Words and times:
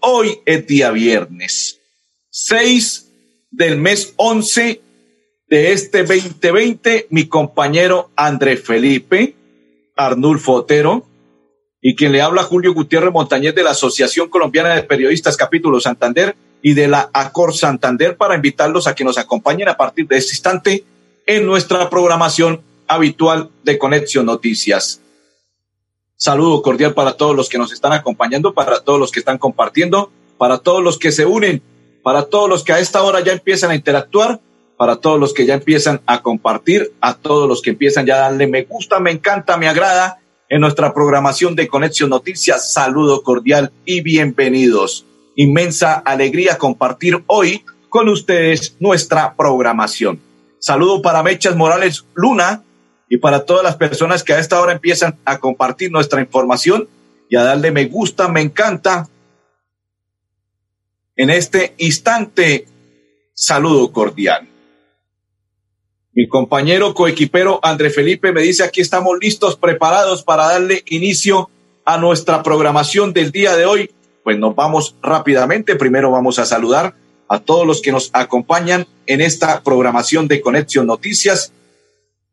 Hoy 0.00 0.38
es 0.46 0.66
día 0.66 0.90
viernes, 0.90 1.80
6 2.30 3.10
del 3.50 3.78
mes 3.78 4.14
11 4.16 4.80
de 5.48 5.72
este 5.72 6.04
2020. 6.04 7.08
Mi 7.10 7.26
compañero 7.26 8.10
André 8.14 8.56
Felipe 8.56 9.34
Arnulfo 9.96 10.52
Otero 10.52 11.04
y 11.80 11.96
quien 11.96 12.12
le 12.12 12.22
habla 12.22 12.44
Julio 12.44 12.72
Gutiérrez 12.74 13.12
Montañez 13.12 13.54
de 13.54 13.64
la 13.64 13.70
Asociación 13.70 14.28
Colombiana 14.28 14.74
de 14.74 14.84
Periodistas 14.84 15.36
Capítulo 15.36 15.80
Santander 15.80 16.36
y 16.62 16.74
de 16.74 16.88
la 16.88 17.10
Acor 17.12 17.54
Santander 17.54 18.16
para 18.16 18.36
invitarlos 18.36 18.86
a 18.86 18.94
que 18.94 19.04
nos 19.04 19.18
acompañen 19.18 19.68
a 19.68 19.76
partir 19.76 20.06
de 20.06 20.18
este 20.18 20.32
instante 20.32 20.84
en 21.26 21.44
nuestra 21.44 21.90
programación 21.90 22.62
habitual 22.86 23.50
de 23.64 23.78
Conexión 23.78 24.26
Noticias. 24.26 25.00
Saludo 26.20 26.62
cordial 26.62 26.94
para 26.94 27.12
todos 27.12 27.36
los 27.36 27.48
que 27.48 27.58
nos 27.58 27.72
están 27.72 27.92
acompañando, 27.92 28.52
para 28.52 28.80
todos 28.80 28.98
los 28.98 29.12
que 29.12 29.20
están 29.20 29.38
compartiendo, 29.38 30.10
para 30.36 30.58
todos 30.58 30.82
los 30.82 30.98
que 30.98 31.12
se 31.12 31.24
unen, 31.24 31.62
para 32.02 32.24
todos 32.24 32.50
los 32.50 32.64
que 32.64 32.72
a 32.72 32.80
esta 32.80 33.04
hora 33.04 33.20
ya 33.20 33.32
empiezan 33.32 33.70
a 33.70 33.76
interactuar, 33.76 34.40
para 34.76 34.96
todos 34.96 35.20
los 35.20 35.32
que 35.32 35.46
ya 35.46 35.54
empiezan 35.54 36.00
a 36.06 36.20
compartir, 36.20 36.92
a 37.00 37.14
todos 37.14 37.48
los 37.48 37.62
que 37.62 37.70
empiezan 37.70 38.04
ya 38.04 38.16
a 38.16 38.30
darle 38.30 38.48
me 38.48 38.64
gusta, 38.64 38.98
me 38.98 39.12
encanta, 39.12 39.56
me 39.56 39.68
agrada 39.68 40.18
en 40.48 40.60
nuestra 40.60 40.92
programación 40.92 41.54
de 41.54 41.68
Conexión 41.68 42.10
Noticias. 42.10 42.72
Saludo 42.72 43.22
cordial 43.22 43.70
y 43.84 44.00
bienvenidos. 44.00 45.06
Inmensa 45.36 45.94
alegría 45.94 46.58
compartir 46.58 47.22
hoy 47.28 47.62
con 47.88 48.08
ustedes 48.08 48.74
nuestra 48.80 49.36
programación. 49.36 50.20
Saludo 50.58 51.00
para 51.00 51.22
Mechas 51.22 51.54
Morales 51.54 52.04
Luna, 52.14 52.64
y 53.08 53.18
para 53.18 53.44
todas 53.44 53.62
las 53.62 53.76
personas 53.76 54.22
que 54.22 54.34
a 54.34 54.38
esta 54.38 54.60
hora 54.60 54.72
empiezan 54.72 55.18
a 55.24 55.38
compartir 55.38 55.90
nuestra 55.90 56.20
información 56.20 56.88
y 57.28 57.36
a 57.36 57.42
darle 57.42 57.70
me 57.70 57.86
gusta, 57.86 58.28
me 58.28 58.40
encanta. 58.40 59.08
En 61.16 61.30
este 61.30 61.74
instante, 61.78 62.66
saludo 63.34 63.92
cordial. 63.92 64.48
Mi 66.12 66.26
compañero 66.28 66.94
coequipero 66.94 67.60
André 67.62 67.90
Felipe 67.90 68.32
me 68.32 68.42
dice 68.42 68.64
aquí 68.64 68.80
estamos 68.80 69.18
listos, 69.20 69.56
preparados 69.56 70.22
para 70.22 70.46
darle 70.46 70.82
inicio 70.86 71.50
a 71.84 71.96
nuestra 71.96 72.42
programación 72.42 73.12
del 73.12 73.30
día 73.30 73.56
de 73.56 73.66
hoy. 73.66 73.90
Pues 74.24 74.38
nos 74.38 74.54
vamos 74.54 74.96
rápidamente. 75.02 75.76
Primero 75.76 76.10
vamos 76.10 76.38
a 76.38 76.44
saludar 76.44 76.94
a 77.28 77.38
todos 77.40 77.66
los 77.66 77.80
que 77.80 77.92
nos 77.92 78.10
acompañan 78.12 78.86
en 79.06 79.20
esta 79.20 79.62
programación 79.62 80.28
de 80.28 80.40
Conexión 80.40 80.86
Noticias 80.86 81.52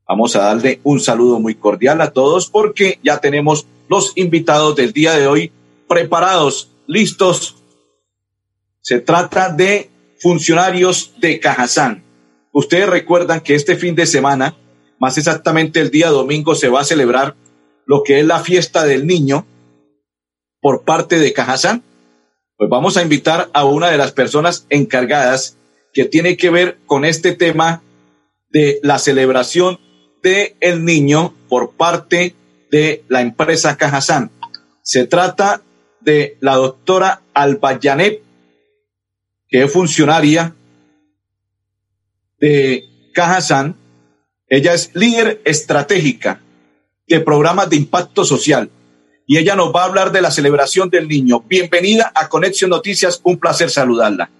Vamos 0.07 0.35
a 0.35 0.43
darle 0.43 0.79
un 0.83 0.99
saludo 0.99 1.39
muy 1.39 1.55
cordial 1.55 1.99
a 2.01 2.11
todos 2.11 2.49
porque 2.49 2.99
ya 3.03 3.17
tenemos 3.17 3.65
los 3.89 4.13
invitados 4.15 4.75
del 4.75 4.93
día 4.93 5.13
de 5.13 5.25
hoy 5.25 5.51
preparados, 5.87 6.69
listos. 6.85 7.63
Se 8.81 8.99
trata 8.99 9.49
de 9.49 9.89
funcionarios 10.19 11.13
de 11.19 11.39
Cajazán. 11.39 12.03
Ustedes 12.51 12.88
recuerdan 12.88 13.41
que 13.41 13.55
este 13.55 13.75
fin 13.75 13.95
de 13.95 14.05
semana, 14.05 14.55
más 14.99 15.17
exactamente 15.17 15.81
el 15.81 15.89
día 15.89 16.09
domingo, 16.09 16.53
se 16.53 16.69
va 16.69 16.81
a 16.81 16.85
celebrar 16.85 17.35
lo 17.88 18.03
que 18.03 18.19
es 18.19 18.25
la 18.25 18.39
fiesta 18.39 18.85
del 18.85 19.07
niño 19.07 19.47
por 20.61 20.83
parte 20.83 21.17
de 21.17 21.33
Cajazán. 21.33 21.83
Pues 22.57 22.69
vamos 22.69 22.95
a 22.95 23.01
invitar 23.01 23.49
a 23.53 23.65
una 23.65 23.89
de 23.89 23.97
las 23.97 24.11
personas 24.11 24.67
encargadas 24.69 25.57
que 25.94 26.05
tiene 26.05 26.38
que 26.38 26.51
ver 26.51 26.77
con 26.85 27.05
este 27.05 27.31
tema 27.31 27.81
de 28.49 28.79
la 28.83 28.99
celebración 28.99 29.79
de 30.25 30.56
el 30.59 30.84
niño 30.84 31.36
por 31.47 31.74
parte 31.74 32.34
de 32.72 33.06
la 33.09 33.22
empresa 33.22 33.78
Cajazán. 33.78 34.31
Se 34.81 35.06
trata 35.06 35.62
de 36.02 36.38
la 36.40 36.56
doctora 36.56 37.22
Albayanet, 37.36 38.24
que 39.47 39.63
es 39.63 39.72
funcionaria 39.72 40.56
de 42.40 42.86
Cajazán. 43.13 43.75
Ella 44.47 44.74
es 44.74 44.96
líder 44.96 45.44
estratégica 45.46 46.42
de 47.07 47.19
programas 47.19 47.69
de 47.69 47.75
impacto 47.75 48.25
social 48.25 48.72
y 49.28 49.38
ella 49.38 49.56
nos 49.56 49.75
va 49.75 49.84
a 49.84 49.86
hablar 49.86 50.12
de 50.12 50.24
la 50.24 50.31
celebración 50.31 50.90
del 50.90 51.07
niño. 51.07 51.42
Bienvenida 51.42 52.12
a 52.16 52.30
Conexión 52.30 52.72
Noticias, 52.72 53.22
un 53.24 53.38
placer 53.38 53.69
saludarla. 53.69 54.31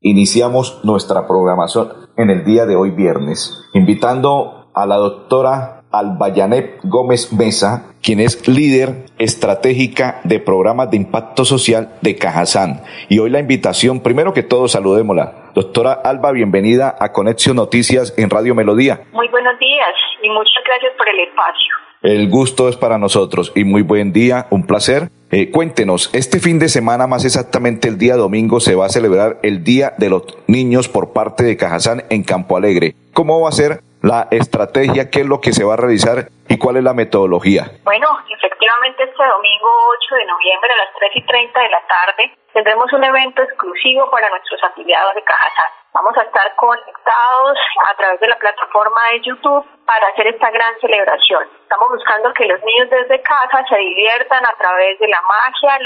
Iniciamos 0.00 0.84
nuestra 0.84 1.26
programación 1.26 1.88
en 2.16 2.30
el 2.30 2.44
día 2.44 2.64
de 2.64 2.76
hoy 2.76 2.92
viernes, 2.92 3.58
invitando 3.74 4.55
a 4.76 4.84
la 4.84 4.96
doctora 4.96 5.84
Albayanet 5.90 6.80
Gómez 6.84 7.32
Mesa, 7.32 7.94
quien 8.02 8.20
es 8.20 8.46
líder 8.46 9.06
estratégica 9.18 10.20
de 10.24 10.38
programas 10.38 10.90
de 10.90 10.98
impacto 10.98 11.46
social 11.46 11.94
de 12.02 12.16
Cajazán. 12.16 12.82
Y 13.08 13.18
hoy 13.18 13.30
la 13.30 13.40
invitación, 13.40 14.00
primero 14.00 14.34
que 14.34 14.42
todo, 14.42 14.68
saludémosla. 14.68 15.52
Doctora 15.54 15.94
Alba, 15.94 16.32
bienvenida 16.32 16.94
a 17.00 17.12
Conexión 17.12 17.56
Noticias 17.56 18.12
en 18.18 18.28
Radio 18.28 18.54
Melodía. 18.54 19.00
Muy 19.12 19.28
buenos 19.28 19.58
días 19.58 19.94
y 20.22 20.28
muchas 20.28 20.62
gracias 20.66 20.92
por 20.98 21.08
el 21.08 21.20
espacio. 21.20 21.74
El 22.02 22.28
gusto 22.28 22.68
es 22.68 22.76
para 22.76 22.98
nosotros 22.98 23.52
y 23.56 23.64
muy 23.64 23.80
buen 23.80 24.12
día, 24.12 24.46
un 24.50 24.66
placer. 24.66 25.08
Eh, 25.30 25.50
cuéntenos, 25.50 26.14
este 26.14 26.38
fin 26.38 26.58
de 26.58 26.68
semana, 26.68 27.06
más 27.06 27.24
exactamente 27.24 27.88
el 27.88 27.96
día 27.96 28.16
domingo, 28.16 28.60
se 28.60 28.74
va 28.74 28.86
a 28.86 28.90
celebrar 28.90 29.38
el 29.42 29.64
Día 29.64 29.94
de 29.96 30.10
los 30.10 30.22
Niños 30.46 30.88
por 30.88 31.14
parte 31.14 31.44
de 31.44 31.56
Cajazán 31.56 32.04
en 32.10 32.22
Campo 32.22 32.58
Alegre. 32.58 32.94
¿Cómo 33.14 33.40
va 33.40 33.48
a 33.48 33.52
ser 33.52 33.80
la 34.06 34.28
estrategia, 34.30 35.10
qué 35.10 35.20
es 35.20 35.26
lo 35.26 35.40
que 35.42 35.50
se 35.50 35.64
va 35.66 35.74
a 35.74 35.76
realizar 35.76 36.30
y 36.46 36.58
cuál 36.58 36.78
es 36.78 36.84
la 36.84 36.94
metodología. 36.94 37.66
Bueno, 37.82 38.06
efectivamente 38.30 39.02
este 39.02 39.24
domingo 39.26 39.68
8 39.98 40.14
de 40.14 40.26
noviembre 40.26 40.70
a 40.70 40.76
las 40.86 40.94
3 40.94 41.10
y 41.16 41.22
30 41.26 41.60
de 41.60 41.70
la 41.70 41.82
tarde 41.90 42.38
tendremos 42.54 42.86
un 42.92 43.02
evento 43.02 43.42
exclusivo 43.42 44.08
para 44.10 44.30
nuestros 44.30 44.62
afiliados 44.62 45.14
de 45.14 45.24
Cajazán. 45.24 45.70
Vamos 45.92 46.16
a 46.16 46.22
estar 46.22 46.54
conectados 46.54 47.58
a 47.90 47.94
través 47.96 48.20
de 48.20 48.28
la 48.28 48.38
plataforma 48.38 49.00
de 49.10 49.20
YouTube 49.22 49.66
para 49.84 50.06
hacer 50.08 50.28
esta 50.28 50.50
gran 50.50 50.78
celebración. 50.80 51.42
Estamos 51.62 51.88
buscando 51.88 52.32
que 52.34 52.46
los 52.46 52.62
niños 52.62 52.88
desde 52.90 53.20
casa 53.22 53.64
se 53.68 53.76
diviertan 53.76 54.46
a 54.46 54.54
través 54.56 55.00
de 55.00 55.08
la 55.08 55.20
magia, 55.22 55.78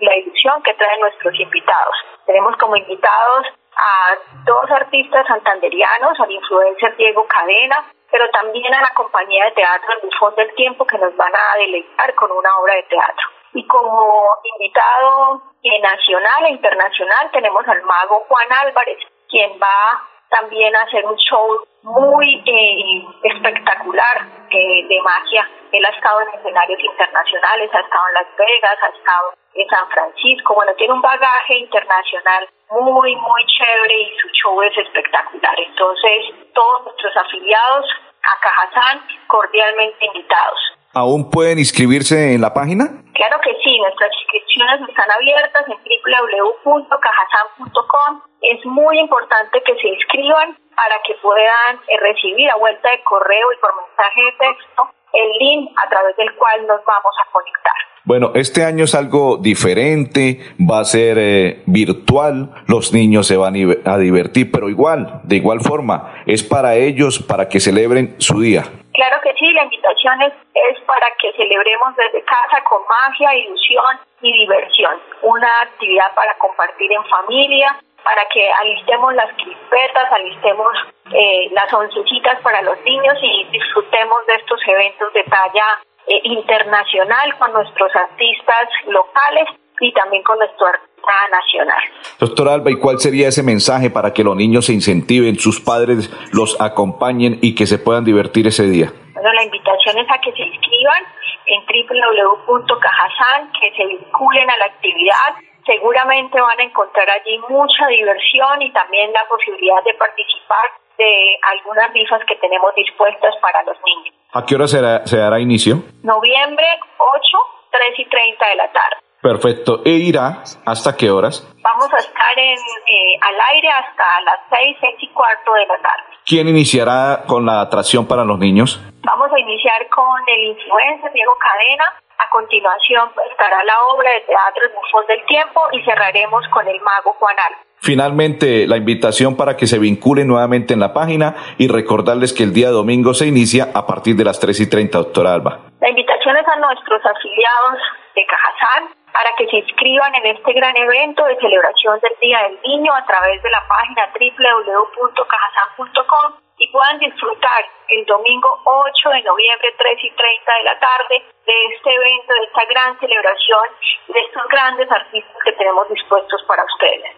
la 0.00 0.16
ilusión 0.16 0.62
que 0.62 0.74
traen 0.74 1.00
nuestros 1.00 1.34
invitados. 1.40 1.96
Tenemos 2.26 2.56
como 2.56 2.76
invitados 2.76 3.46
a 3.76 4.16
dos 4.44 4.70
artistas 4.70 5.26
santanderianos, 5.26 6.18
al 6.20 6.30
influencer 6.30 6.96
Diego 6.96 7.26
Cadena, 7.26 7.84
pero 8.10 8.28
también 8.30 8.72
a 8.74 8.82
la 8.82 8.94
compañía 8.94 9.44
de 9.46 9.52
teatro 9.52 9.88
El 9.92 10.08
Bufón 10.08 10.34
del 10.36 10.54
Tiempo 10.54 10.86
que 10.86 10.98
nos 10.98 11.16
van 11.16 11.32
a 11.34 11.58
deleitar 11.58 12.14
con 12.14 12.30
una 12.30 12.56
obra 12.58 12.74
de 12.74 12.82
teatro. 12.84 13.26
Y 13.54 13.66
como 13.66 14.36
invitado 14.54 15.42
nacional 15.82 16.44
e 16.46 16.50
internacional 16.50 17.30
tenemos 17.32 17.66
al 17.66 17.82
mago 17.82 18.24
Juan 18.28 18.52
Álvarez, 18.52 18.98
quien 19.28 19.50
va 19.60 20.02
también 20.28 20.74
a 20.74 20.82
hacer 20.82 21.04
un 21.04 21.16
show 21.16 21.64
muy 21.82 22.42
eh, 22.46 23.04
espectacular 23.22 24.26
eh, 24.50 24.86
de 24.88 25.00
magia. 25.02 25.48
Él 25.72 25.84
ha 25.84 25.90
estado 25.90 26.20
en 26.22 26.28
escenarios 26.38 26.80
internacionales, 26.80 27.70
ha 27.72 27.80
estado 27.80 28.08
en 28.08 28.14
Las 28.14 28.36
Vegas, 28.36 28.78
ha 28.82 28.96
estado 28.96 29.34
en 29.54 29.68
San 29.68 29.86
Francisco. 29.88 30.54
Bueno, 30.54 30.72
tiene 30.74 30.94
un 30.94 31.02
bagaje 31.02 31.58
internacional 31.58 32.48
muy, 32.70 33.16
muy 33.16 33.44
chévere 33.46 34.00
y 34.00 34.16
su 34.18 34.28
show 34.28 34.62
es 34.62 34.78
espectacular. 34.78 35.54
Entonces, 35.58 36.24
todos 36.54 36.84
nuestros 36.84 37.14
afiliados 37.16 37.86
a 38.22 38.38
Cajazán, 38.40 39.02
cordialmente 39.26 40.06
invitados. 40.06 40.60
¿Aún 40.94 41.28
pueden 41.30 41.58
inscribirse 41.58 42.34
en 42.34 42.40
la 42.40 42.54
página? 42.54 43.02
Claro 43.14 43.40
que 43.42 43.54
sí, 43.62 43.78
nuestras 43.80 44.12
inscripciones 44.22 44.88
están 44.88 45.10
abiertas 45.10 45.66
en 45.66 45.74
www.cajazán.com. 45.74 48.22
Es 48.40 48.64
muy 48.64 49.00
importante 49.00 49.60
que 49.62 49.74
se 49.74 49.88
inscriban 49.88 50.56
para 50.76 51.02
que 51.02 51.14
puedan 51.14 51.80
eh, 51.88 51.96
recibir 51.98 52.48
a 52.50 52.56
vuelta 52.56 52.90
de 52.90 53.02
correo 53.02 53.52
y 53.52 53.56
por 53.56 53.74
mensaje 53.74 54.22
de 54.22 54.32
texto 54.32 54.88
el 55.12 55.32
link 55.38 55.72
a 55.76 55.88
través 55.88 56.16
del 56.16 56.32
cual 56.36 56.64
nos 56.66 56.84
vamos 56.84 57.14
a 57.22 57.26
conectar. 57.30 57.74
Bueno, 58.06 58.32
este 58.34 58.64
año 58.64 58.84
es 58.84 58.94
algo 58.94 59.38
diferente, 59.38 60.36
va 60.60 60.80
a 60.80 60.84
ser 60.84 61.16
eh, 61.18 61.62
virtual, 61.64 62.52
los 62.68 62.92
niños 62.92 63.26
se 63.26 63.38
van 63.38 63.54
a 63.56 63.96
divertir, 63.96 64.52
pero 64.52 64.68
igual, 64.68 65.22
de 65.24 65.36
igual 65.36 65.60
forma, 65.62 66.12
es 66.26 66.44
para 66.44 66.74
ellos, 66.74 67.24
para 67.26 67.48
que 67.48 67.60
celebren 67.60 68.14
su 68.18 68.42
día. 68.42 68.64
Claro 68.92 69.16
que 69.22 69.32
sí, 69.40 69.50
la 69.54 69.64
invitación 69.64 70.20
es, 70.20 70.34
es 70.52 70.80
para 70.84 71.06
que 71.18 71.32
celebremos 71.32 71.96
desde 71.96 72.22
casa 72.24 72.62
con 72.68 72.82
magia, 72.84 73.34
ilusión 73.36 73.98
y 74.20 74.36
diversión. 74.36 75.00
Una 75.22 75.62
actividad 75.62 76.14
para 76.14 76.36
compartir 76.36 76.92
en 76.92 77.04
familia, 77.06 77.74
para 78.04 78.20
que 78.28 78.52
alistemos 78.52 79.14
las 79.14 79.32
crispetas, 79.32 80.12
alistemos 80.12 80.68
eh, 81.10 81.48
las 81.52 81.72
oncecitas 81.72 82.38
para 82.42 82.60
los 82.60 82.76
niños 82.84 83.16
y 83.22 83.44
disfrutemos 83.50 84.26
de 84.26 84.34
estos 84.34 84.60
eventos 84.68 85.10
de 85.14 85.24
talla 85.24 85.64
eh, 86.06 86.20
internacional 86.24 87.36
con 87.38 87.52
nuestros 87.52 87.90
artistas 87.96 88.68
locales 88.88 89.48
y 89.80 89.92
también 89.92 90.22
con 90.22 90.38
nuestro 90.38 90.66
artista 90.66 91.12
nacional. 91.30 91.82
Doctor 92.18 92.48
Alba, 92.48 92.70
¿y 92.70 92.78
cuál 92.78 92.98
sería 92.98 93.28
ese 93.28 93.42
mensaje 93.42 93.90
para 93.90 94.12
que 94.12 94.22
los 94.22 94.36
niños 94.36 94.66
se 94.66 94.72
incentiven, 94.72 95.36
sus 95.36 95.60
padres 95.60 96.10
los 96.32 96.60
acompañen 96.60 97.38
y 97.42 97.54
que 97.54 97.66
se 97.66 97.78
puedan 97.78 98.04
divertir 98.04 98.46
ese 98.46 98.64
día? 98.64 98.92
Bueno, 99.14 99.32
la 99.32 99.44
invitación 99.44 99.98
es 99.98 100.10
a 100.10 100.18
que 100.20 100.32
se 100.32 100.42
inscriban 100.42 101.02
en 101.46 101.60
www.cajasan, 101.66 103.52
que 103.60 103.72
se 103.76 103.86
vinculen 103.86 104.50
a 104.50 104.56
la 104.58 104.64
actividad. 104.66 105.34
Seguramente 105.66 106.40
van 106.40 106.60
a 106.60 106.64
encontrar 106.64 107.08
allí 107.10 107.38
mucha 107.48 107.86
diversión 107.88 108.62
y 108.62 108.72
también 108.72 109.12
la 109.12 109.24
posibilidad 109.28 109.82
de 109.84 109.94
participar 109.94 110.83
de 110.98 111.38
algunas 111.42 111.92
rifas 111.92 112.22
que 112.26 112.36
tenemos 112.36 112.74
dispuestas 112.74 113.34
para 113.40 113.62
los 113.64 113.76
niños. 113.84 114.14
¿A 114.32 114.44
qué 114.44 114.54
hora 114.54 114.66
se 114.68 115.16
dará 115.16 115.40
inicio? 115.40 115.76
Noviembre 116.02 116.66
8, 116.98 117.38
3 117.70 117.98
y 117.98 118.04
30 118.08 118.46
de 118.46 118.56
la 118.56 118.72
tarde. 118.72 118.96
Perfecto. 119.24 119.80
¿E 119.86 119.90
irá 120.04 120.44
hasta 120.66 120.94
qué 120.98 121.10
horas? 121.10 121.48
Vamos 121.62 121.88
a 121.94 121.96
estar 121.96 122.36
en, 122.36 122.58
eh, 122.58 123.16
al 123.22 123.36
aire 123.54 123.70
hasta 123.70 124.04
las 124.20 124.38
6, 124.50 124.76
6 124.80 124.96
y 125.00 125.08
cuarto 125.14 125.54
de 125.54 125.64
la 125.64 125.78
tarde. 125.80 126.12
¿Quién 126.26 126.46
iniciará 126.46 127.24
con 127.26 127.46
la 127.46 127.62
atracción 127.62 128.06
para 128.06 128.22
los 128.22 128.38
niños? 128.38 128.78
Vamos 129.00 129.32
a 129.32 129.38
iniciar 129.40 129.88
con 129.88 130.20
el 130.28 130.44
influencer 130.52 131.10
Diego 131.14 131.32
Cadena. 131.40 131.84
A 132.18 132.28
continuación 132.28 133.08
estará 133.30 133.64
la 133.64 133.74
obra 133.94 134.10
de 134.10 134.20
teatro 134.28 134.62
Bufón 134.76 135.06
del 135.08 135.24
Tiempo 135.24 135.60
y 135.72 135.82
cerraremos 135.84 136.44
con 136.52 136.68
el 136.68 136.78
mago 136.82 137.16
Juan 137.18 137.36
Alba. 137.38 137.63
Finalmente, 137.84 138.66
la 138.66 138.78
invitación 138.78 139.36
para 139.36 139.58
que 139.58 139.66
se 139.66 139.78
vinculen 139.78 140.26
nuevamente 140.26 140.72
en 140.72 140.80
la 140.80 140.94
página 140.94 141.34
y 141.58 141.68
recordarles 141.68 142.32
que 142.32 142.42
el 142.42 142.54
día 142.54 142.70
domingo 142.70 143.12
se 143.12 143.26
inicia 143.26 143.72
a 143.74 143.86
partir 143.86 144.16
de 144.16 144.24
las 144.24 144.40
3 144.40 144.58
y 144.58 144.70
30, 144.70 144.96
doctora 144.96 145.34
Alba. 145.34 145.60
La 145.82 145.90
invitación 145.90 146.34
es 146.34 146.48
a 146.48 146.56
nuestros 146.60 147.02
afiliados 147.04 147.78
de 148.16 148.22
Cajazán, 148.24 149.03
para 149.14 149.30
que 149.38 149.46
se 149.46 149.62
inscriban 149.62 150.10
en 150.16 150.26
este 150.34 150.50
gran 150.52 150.76
evento 150.76 151.24
de 151.24 151.38
celebración 151.38 152.00
del 152.00 152.12
Día 152.20 152.42
del 152.50 152.58
Niño 152.66 152.92
a 152.92 153.06
través 153.06 153.40
de 153.40 153.48
la 153.48 153.64
página 153.68 154.10
www.cajasan.com 154.10 156.32
y 156.58 156.68
puedan 156.72 156.98
disfrutar 156.98 157.64
el 157.90 158.04
domingo 158.06 158.58
8 158.64 159.10
de 159.14 159.22
noviembre 159.22 159.72
3 159.78 159.98
y 160.02 160.10
30 160.10 160.18
de 160.18 160.64
la 160.64 160.76
tarde 160.80 161.22
de 161.46 161.54
este 161.76 161.94
evento, 161.94 162.34
de 162.34 162.42
esta 162.42 162.64
gran 162.66 162.98
celebración, 162.98 163.62
de 164.08 164.18
estos 164.18 164.42
grandes 164.50 164.90
artistas 164.90 165.36
que 165.44 165.52
tenemos 165.52 165.88
dispuestos 165.90 166.42
para 166.48 166.64
ustedes. 166.64 167.14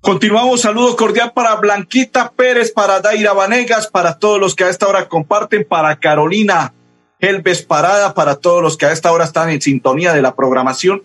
Continuamos, 0.00 0.60
saludo 0.60 0.96
cordial 0.96 1.30
para 1.32 1.54
Blanquita 1.54 2.32
Pérez, 2.36 2.72
para 2.72 2.98
Daira 2.98 3.32
Vanegas, 3.32 3.88
para 3.88 4.18
todos 4.18 4.40
los 4.40 4.56
que 4.56 4.64
a 4.64 4.68
esta 4.68 4.88
hora 4.88 5.08
comparten, 5.08 5.64
para 5.68 6.00
Carolina 6.00 6.72
Helves 7.22 7.62
Parada 7.62 8.14
para 8.14 8.34
todos 8.34 8.60
los 8.60 8.76
que 8.76 8.84
a 8.84 8.90
esta 8.90 9.12
hora 9.12 9.24
están 9.24 9.48
en 9.48 9.62
sintonía 9.62 10.12
de 10.12 10.22
la 10.22 10.34
programación 10.34 11.04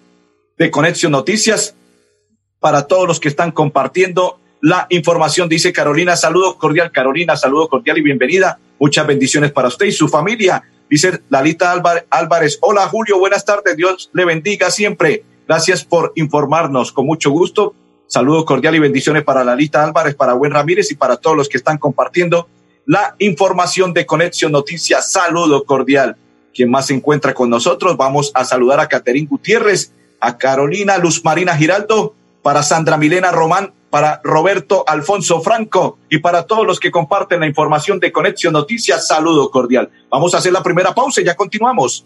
de 0.58 0.72
Conexión 0.72 1.12
Noticias, 1.12 1.76
para 2.60 2.88
todos 2.88 3.08
los 3.08 3.20
que 3.20 3.28
están 3.28 3.52
compartiendo 3.52 4.40
la 4.60 4.88
información. 4.90 5.48
Dice 5.48 5.72
Carolina, 5.72 6.16
saludo 6.16 6.58
cordial, 6.58 6.92
Carolina, 6.92 7.38
saludo 7.38 7.68
cordial 7.68 8.00
y 8.00 8.02
bienvenida. 8.02 8.58
Muchas 8.80 9.06
bendiciones 9.06 9.52
para 9.52 9.68
usted 9.68 9.86
y 9.86 9.92
su 9.92 10.08
familia. 10.08 10.64
Dice 10.90 11.22
Lalita 11.30 11.72
Álvarez, 12.10 12.58
hola 12.62 12.88
Julio, 12.88 13.20
buenas 13.20 13.46
tardes, 13.46 13.78
Dios 13.78 14.10
le 14.12 14.26
bendiga 14.26 14.72
siempre. 14.72 15.24
Gracias 15.48 15.86
por 15.86 16.14
informarnos, 16.16 16.92
con 16.92 17.06
mucho 17.06 17.30
gusto. 17.30 17.76
Saludo 18.08 18.44
cordial 18.44 18.74
y 18.74 18.80
bendiciones 18.80 19.24
para 19.24 19.44
Lalita 19.44 19.84
Álvarez, 19.84 20.16
para 20.16 20.34
Buen 20.34 20.52
Ramírez 20.52 20.90
y 20.90 20.96
para 20.96 21.18
todos 21.18 21.38
los 21.38 21.48
que 21.48 21.58
están 21.58 21.78
compartiendo 21.78 22.48
la 22.88 23.16
información 23.20 23.94
de 23.94 24.06
Conexión 24.06 24.54
Noticias. 24.54 25.12
Saludo 25.12 25.66
cordial. 25.66 26.16
Quien 26.56 26.72
más 26.72 26.88
se 26.88 26.96
encuentra 26.96 27.34
con 27.34 27.50
nosotros, 27.50 27.98
vamos 27.98 28.32
a 28.34 28.46
saludar 28.46 28.80
a 28.80 28.88
Caterín 28.88 29.28
Gutiérrez, 29.28 29.92
a 30.20 30.38
Carolina 30.38 30.98
Luz 30.98 31.24
Marina 31.24 31.56
Giraldo, 31.56 32.16
para 32.42 32.64
Sandra 32.64 32.98
Milena 32.98 33.32
Román, 33.32 33.74
para 33.90 34.22
Roberto 34.24 34.86
Alfonso 34.88 35.42
Franco 35.42 36.00
y 36.10 36.20
para 36.20 36.44
todos 36.44 36.66
los 36.66 36.80
que 36.80 36.90
comparten 36.90 37.42
la 37.42 37.48
información 37.48 38.00
de 38.00 38.12
Conexión 38.12 38.54
Noticias. 38.54 39.06
Saludo 39.06 39.52
cordial. 39.52 39.90
Vamos 40.10 40.34
a 40.34 40.38
hacer 40.38 40.54
la 40.54 40.64
primera 40.64 40.96
pausa 40.96 41.20
y 41.20 41.26
ya 41.26 41.36
continuamos. 41.36 42.06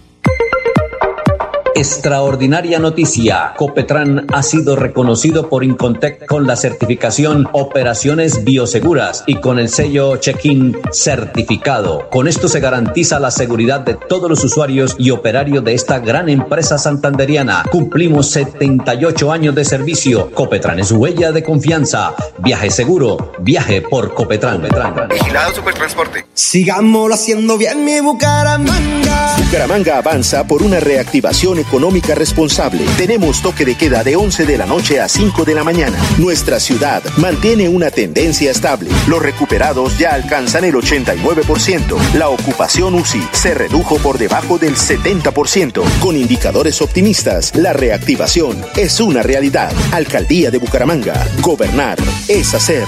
Extraordinaria 1.75 2.79
noticia. 2.79 3.53
Copetran 3.57 4.27
ha 4.33 4.43
sido 4.43 4.75
reconocido 4.75 5.49
por 5.49 5.63
Incontec 5.63 6.25
con 6.25 6.45
la 6.45 6.55
certificación 6.55 7.47
Operaciones 7.53 8.43
Bioseguras 8.43 9.23
y 9.25 9.35
con 9.35 9.57
el 9.57 9.69
sello 9.69 10.17
Check-in 10.17 10.77
certificado. 10.91 12.09
Con 12.09 12.27
esto 12.27 12.47
se 12.47 12.59
garantiza 12.59 13.19
la 13.19 13.31
seguridad 13.31 13.81
de 13.81 13.95
todos 13.95 14.29
los 14.29 14.43
usuarios 14.43 14.95
y 14.97 15.11
operarios 15.11 15.63
de 15.63 15.73
esta 15.73 15.99
gran 15.99 16.29
empresa 16.29 16.77
santanderiana. 16.77 17.63
Cumplimos 17.71 18.29
78 18.31 19.31
años 19.31 19.55
de 19.55 19.65
servicio. 19.65 20.31
Copetran 20.31 20.79
es 20.79 20.91
huella 20.91 21.31
de 21.31 21.43
confianza. 21.43 22.13
Viaje 22.39 22.69
seguro. 22.69 23.31
Viaje 23.39 23.81
por 23.81 24.13
Copetran. 24.13 24.61
Vigilado 25.09 25.55
Supertransporte. 25.55 26.25
Sigámoslo 26.33 27.15
haciendo 27.15 27.57
bien 27.57 27.85
mi 27.85 27.99
Bucaramanga. 28.01 29.40
Bucaramanga 29.51 29.97
avanza 29.97 30.47
por 30.47 30.63
una 30.63 30.79
reactivación 30.79 31.59
económica 31.59 32.15
responsable. 32.15 32.85
Tenemos 32.95 33.41
toque 33.41 33.65
de 33.65 33.75
queda 33.75 34.01
de 34.01 34.15
11 34.15 34.45
de 34.45 34.57
la 34.57 34.65
noche 34.65 35.01
a 35.01 35.09
5 35.09 35.43
de 35.43 35.53
la 35.53 35.65
mañana. 35.65 35.97
Nuestra 36.19 36.57
ciudad 36.57 37.03
mantiene 37.17 37.67
una 37.67 37.91
tendencia 37.91 38.49
estable. 38.49 38.89
Los 39.09 39.21
recuperados 39.21 39.99
ya 39.99 40.13
alcanzan 40.13 40.63
el 40.63 40.75
89%. 40.75 42.13
La 42.13 42.29
ocupación 42.29 42.95
UCI 42.95 43.27
se 43.33 43.53
redujo 43.53 43.97
por 43.97 44.17
debajo 44.17 44.57
del 44.57 44.77
70%. 44.77 45.83
Con 45.99 46.15
indicadores 46.15 46.81
optimistas, 46.81 47.53
la 47.53 47.73
reactivación 47.73 48.65
es 48.77 49.01
una 49.01 49.21
realidad. 49.21 49.73
Alcaldía 49.91 50.49
de 50.49 50.59
Bucaramanga. 50.59 51.27
Gobernar 51.41 51.97
es 52.29 52.53
hacer. 52.53 52.87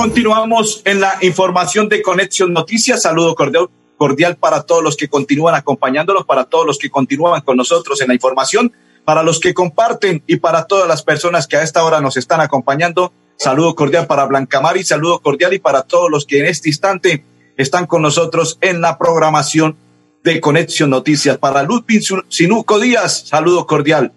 Continuamos 0.00 0.80
en 0.86 0.98
la 0.98 1.18
información 1.20 1.90
de 1.90 2.00
Conexión 2.00 2.54
Noticias. 2.54 3.02
Saludo 3.02 3.34
cordial, 3.34 3.68
cordial 3.98 4.36
para 4.36 4.62
todos 4.62 4.82
los 4.82 4.96
que 4.96 5.08
continúan 5.08 5.54
acompañándonos, 5.54 6.24
para 6.24 6.44
todos 6.44 6.64
los 6.64 6.78
que 6.78 6.88
continúan 6.88 7.42
con 7.42 7.58
nosotros 7.58 8.00
en 8.00 8.08
la 8.08 8.14
información, 8.14 8.72
para 9.04 9.22
los 9.22 9.40
que 9.40 9.52
comparten 9.52 10.22
y 10.26 10.36
para 10.36 10.64
todas 10.64 10.88
las 10.88 11.02
personas 11.02 11.46
que 11.46 11.58
a 11.58 11.62
esta 11.62 11.84
hora 11.84 12.00
nos 12.00 12.16
están 12.16 12.40
acompañando. 12.40 13.12
Saludo 13.36 13.74
cordial 13.74 14.06
para 14.06 14.24
Blanca 14.24 14.62
Mari, 14.62 14.84
saludo 14.84 15.20
cordial 15.20 15.52
y 15.52 15.58
para 15.58 15.82
todos 15.82 16.10
los 16.10 16.24
que 16.24 16.38
en 16.38 16.46
este 16.46 16.70
instante 16.70 17.26
están 17.58 17.84
con 17.86 18.00
nosotros 18.00 18.56
en 18.62 18.80
la 18.80 18.96
programación 18.96 19.76
de 20.24 20.40
Conexión 20.40 20.88
Noticias. 20.88 21.36
Para 21.36 21.62
Ludwig 21.62 22.02
Sinuco 22.30 22.80
Díaz, 22.80 23.24
saludo 23.26 23.66
cordial. 23.66 24.14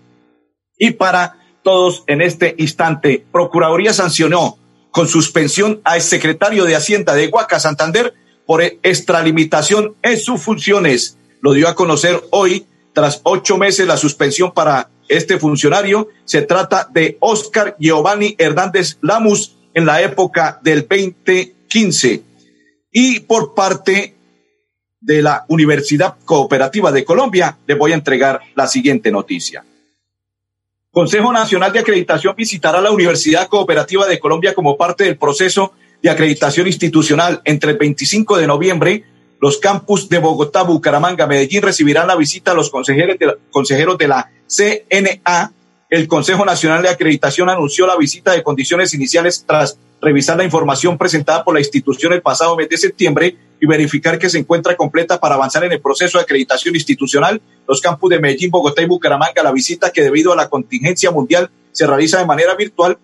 Y 0.79 0.91
para 0.91 1.39
todos 1.61 2.05
en 2.07 2.21
este 2.21 2.55
instante, 2.57 3.25
Procuraduría 3.33 3.91
sancionó 3.91 4.62
con 4.93 5.07
suspensión 5.07 5.81
al 5.83 6.03
secretario 6.03 6.65
de 6.65 6.75
Hacienda 6.75 7.15
de 7.15 7.27
Huaca, 7.27 7.59
Santander, 7.59 8.13
por 8.45 8.61
extralimitación 8.61 9.95
en 10.03 10.19
sus 10.19 10.39
funciones. 10.39 11.17
Lo 11.41 11.53
dio 11.53 11.67
a 11.67 11.73
conocer 11.73 12.21
hoy, 12.29 12.67
tras 12.93 13.19
ocho 13.23 13.57
meses, 13.57 13.87
la 13.87 13.97
suspensión 13.97 14.51
para 14.51 14.91
este 15.09 15.39
funcionario. 15.39 16.09
Se 16.25 16.43
trata 16.43 16.87
de 16.93 17.17
Oscar 17.21 17.75
Giovanni 17.79 18.35
Hernández 18.37 18.99
Lamus 19.01 19.57
en 19.73 19.87
la 19.87 19.99
época 20.03 20.59
del 20.61 20.87
2015. 20.87 22.21
Y 22.91 23.21
por 23.21 23.55
parte 23.55 24.15
de 25.01 25.23
la 25.23 25.45
Universidad 25.47 26.17
Cooperativa 26.23 26.91
de 26.91 27.03
Colombia, 27.03 27.57
le 27.65 27.73
voy 27.73 27.93
a 27.93 27.95
entregar 27.95 28.41
la 28.53 28.67
siguiente 28.67 29.09
noticia. 29.09 29.65
Consejo 30.93 31.33
Nacional 31.33 31.73
de 31.73 31.79
Acreditación 31.79 32.35
visitará 32.37 32.79
la 32.79 32.91
Universidad 32.91 33.47
Cooperativa 33.47 34.05
de 34.05 34.19
Colombia 34.19 34.53
como 34.53 34.77
parte 34.77 35.05
del 35.05 35.17
proceso 35.17 35.73
de 36.03 36.11
acreditación 36.11 36.67
institucional. 36.67 37.41
Entre 37.45 37.71
el 37.71 37.79
25 37.79 38.37
de 38.37 38.45
noviembre, 38.45 39.03
los 39.41 39.57
campus 39.57 40.07
de 40.07 40.19
Bogotá, 40.19 40.61
Bucaramanga, 40.61 41.25
Medellín 41.25 41.63
recibirán 41.63 42.05
la 42.05 42.15
visita 42.15 42.51
a 42.51 42.53
los 42.53 42.69
consejeros 42.69 43.17
de 43.17 43.25
la, 43.25 43.35
consejeros 43.49 43.97
de 43.97 44.07
la 44.07 44.29
CNA. 44.45 45.51
El 45.89 46.07
Consejo 46.07 46.45
Nacional 46.45 46.83
de 46.83 46.89
Acreditación 46.89 47.49
anunció 47.49 47.87
la 47.87 47.97
visita 47.97 48.31
de 48.31 48.43
condiciones 48.43 48.93
iniciales 48.93 49.45
tras 49.47 49.79
revisar 50.03 50.37
la 50.37 50.43
información 50.43 50.97
presentada 50.97 51.43
por 51.43 51.53
la 51.53 51.61
institución 51.61 52.11
el 52.11 52.21
pasado 52.21 52.57
mes 52.57 52.67
de 52.67 52.77
septiembre 52.77 53.37
y 53.61 53.65
verificar 53.65 54.19
que 54.19 54.29
se 54.29 54.37
encuentra 54.37 54.75
completa 54.75 55.19
para 55.19 55.35
avanzar 55.35 55.63
en 55.63 55.71
el 55.71 55.81
proceso 55.81 56.17
de 56.17 56.23
acreditación 56.23 56.75
institucional. 56.75 57.41
Los 57.67 57.79
campus 57.79 58.09
de 58.09 58.19
Medellín, 58.19 58.51
Bogotá 58.51 58.81
y 58.81 58.85
Bucaramanga, 58.85 59.41
la 59.41 59.53
visita 59.53 59.91
que 59.91 60.01
debido 60.01 60.33
a 60.33 60.35
la 60.35 60.49
contingencia 60.49 61.09
mundial 61.09 61.49
se 61.71 61.87
realiza 61.87 62.19
de 62.19 62.25
manera 62.25 62.53
virtual, 62.55 62.97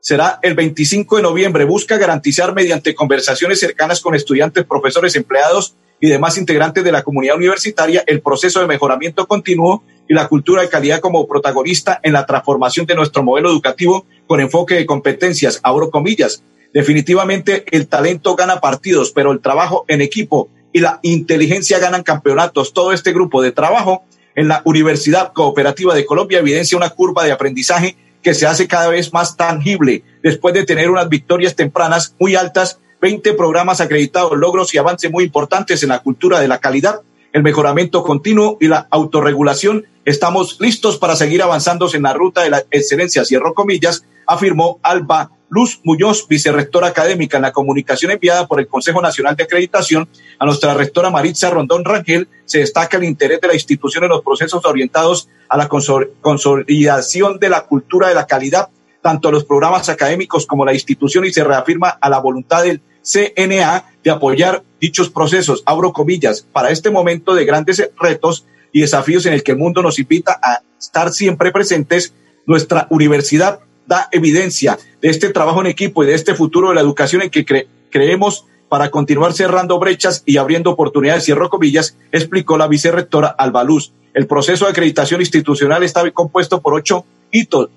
será 0.00 0.38
el 0.42 0.54
25 0.54 1.16
de 1.16 1.22
noviembre. 1.22 1.64
Busca 1.64 1.98
garantizar 1.98 2.54
mediante 2.54 2.94
conversaciones 2.94 3.60
cercanas 3.60 4.00
con 4.00 4.14
estudiantes, 4.14 4.64
profesores, 4.64 5.14
empleados 5.14 5.76
y 6.00 6.08
demás 6.08 6.38
integrantes 6.38 6.84
de 6.84 6.92
la 6.92 7.02
comunidad 7.02 7.36
universitaria 7.36 8.02
el 8.06 8.22
proceso 8.22 8.60
de 8.60 8.66
mejoramiento 8.66 9.26
continuo 9.26 9.84
y 10.08 10.14
la 10.14 10.28
cultura 10.28 10.62
de 10.62 10.68
calidad 10.68 11.00
como 11.00 11.26
protagonista 11.26 12.00
en 12.02 12.14
la 12.14 12.24
transformación 12.24 12.86
de 12.86 12.94
nuestro 12.94 13.22
modelo 13.22 13.50
educativo 13.50 14.06
con 14.26 14.40
enfoque 14.40 14.74
de 14.74 14.86
competencias, 14.86 15.60
abro 15.62 15.90
comillas. 15.90 16.42
Definitivamente 16.72 17.64
el 17.70 17.88
talento 17.88 18.36
gana 18.36 18.60
partidos, 18.60 19.12
pero 19.12 19.32
el 19.32 19.40
trabajo 19.40 19.84
en 19.88 20.00
equipo 20.00 20.48
y 20.72 20.80
la 20.80 21.00
inteligencia 21.02 21.78
ganan 21.78 22.02
campeonatos. 22.02 22.72
Todo 22.72 22.92
este 22.92 23.12
grupo 23.12 23.40
de 23.40 23.52
trabajo 23.52 24.04
en 24.34 24.48
la 24.48 24.62
Universidad 24.64 25.32
Cooperativa 25.32 25.94
de 25.94 26.04
Colombia 26.04 26.40
evidencia 26.40 26.76
una 26.76 26.90
curva 26.90 27.24
de 27.24 27.32
aprendizaje 27.32 27.96
que 28.22 28.34
se 28.34 28.46
hace 28.46 28.68
cada 28.68 28.88
vez 28.88 29.12
más 29.12 29.36
tangible 29.36 30.02
después 30.22 30.52
de 30.52 30.64
tener 30.64 30.90
unas 30.90 31.08
victorias 31.08 31.54
tempranas 31.54 32.14
muy 32.18 32.34
altas, 32.34 32.80
20 33.00 33.34
programas 33.34 33.80
acreditados, 33.80 34.36
logros 34.36 34.74
y 34.74 34.78
avances 34.78 35.10
muy 35.10 35.24
importantes 35.24 35.82
en 35.82 35.90
la 35.90 36.00
cultura 36.00 36.40
de 36.40 36.48
la 36.48 36.58
calidad, 36.58 37.00
el 37.36 37.42
mejoramiento 37.42 38.02
continuo 38.02 38.56
y 38.60 38.68
la 38.68 38.88
autorregulación 38.90 39.84
Estamos 40.06 40.60
listos 40.60 40.98
para 40.98 41.16
seguir 41.16 41.42
avanzando 41.42 41.92
en 41.92 42.04
la 42.04 42.12
ruta 42.12 42.42
de 42.42 42.50
la 42.50 42.62
excelencia, 42.70 43.24
cierro 43.24 43.54
comillas, 43.54 44.04
afirmó 44.24 44.78
Alba 44.84 45.32
Luz 45.48 45.80
Muñoz, 45.82 46.28
vicerrectora 46.28 46.86
académica 46.86 47.38
en 47.38 47.42
la 47.42 47.50
comunicación 47.50 48.12
enviada 48.12 48.46
por 48.46 48.60
el 48.60 48.68
Consejo 48.68 49.02
Nacional 49.02 49.34
de 49.34 49.42
Acreditación 49.42 50.08
a 50.38 50.44
nuestra 50.44 50.74
rectora 50.74 51.10
Maritza 51.10 51.50
Rondón 51.50 51.84
Rangel. 51.84 52.28
Se 52.44 52.60
destaca 52.60 52.98
el 52.98 53.02
interés 53.02 53.40
de 53.40 53.48
la 53.48 53.54
institución 53.54 54.04
en 54.04 54.10
los 54.10 54.22
procesos 54.22 54.64
orientados 54.64 55.28
a 55.48 55.56
la 55.56 55.68
consolidación 55.68 57.40
de 57.40 57.48
la 57.48 57.62
cultura 57.62 58.08
de 58.08 58.14
la 58.14 58.28
calidad, 58.28 58.68
tanto 59.02 59.32
los 59.32 59.44
programas 59.44 59.88
académicos 59.88 60.46
como 60.46 60.64
la 60.64 60.72
institución, 60.72 61.24
y 61.24 61.32
se 61.32 61.42
reafirma 61.42 61.88
a 61.88 62.08
la 62.08 62.20
voluntad 62.20 62.62
del 62.62 62.80
CNA 63.02 63.86
de 64.06 64.12
apoyar 64.12 64.62
dichos 64.80 65.10
procesos. 65.10 65.64
Abro 65.66 65.92
comillas, 65.92 66.46
para 66.52 66.70
este 66.70 66.90
momento 66.90 67.34
de 67.34 67.44
grandes 67.44 67.90
retos 67.98 68.46
y 68.70 68.82
desafíos 68.82 69.26
en 69.26 69.32
el 69.32 69.42
que 69.42 69.50
el 69.50 69.58
mundo 69.58 69.82
nos 69.82 69.98
invita 69.98 70.38
a 70.40 70.60
estar 70.78 71.12
siempre 71.12 71.50
presentes, 71.50 72.14
nuestra 72.46 72.86
universidad 72.90 73.58
da 73.84 74.08
evidencia 74.12 74.78
de 75.02 75.08
este 75.08 75.30
trabajo 75.30 75.60
en 75.60 75.66
equipo 75.66 76.04
y 76.04 76.06
de 76.06 76.14
este 76.14 76.36
futuro 76.36 76.68
de 76.68 76.76
la 76.76 76.82
educación 76.82 77.22
en 77.22 77.30
que 77.30 77.66
creemos 77.90 78.46
para 78.68 78.92
continuar 78.92 79.32
cerrando 79.32 79.80
brechas 79.80 80.22
y 80.24 80.36
abriendo 80.36 80.70
oportunidades, 80.70 81.24
cierro 81.24 81.50
comillas, 81.50 81.96
explicó 82.12 82.56
la 82.56 82.68
vicerrectora 82.68 83.26
Albaluz. 83.26 83.92
El 84.14 84.28
proceso 84.28 84.66
de 84.66 84.70
acreditación 84.70 85.20
institucional 85.20 85.82
está 85.82 86.08
compuesto 86.12 86.60
por 86.60 86.74
ocho 86.74 87.04
hitos 87.32 87.70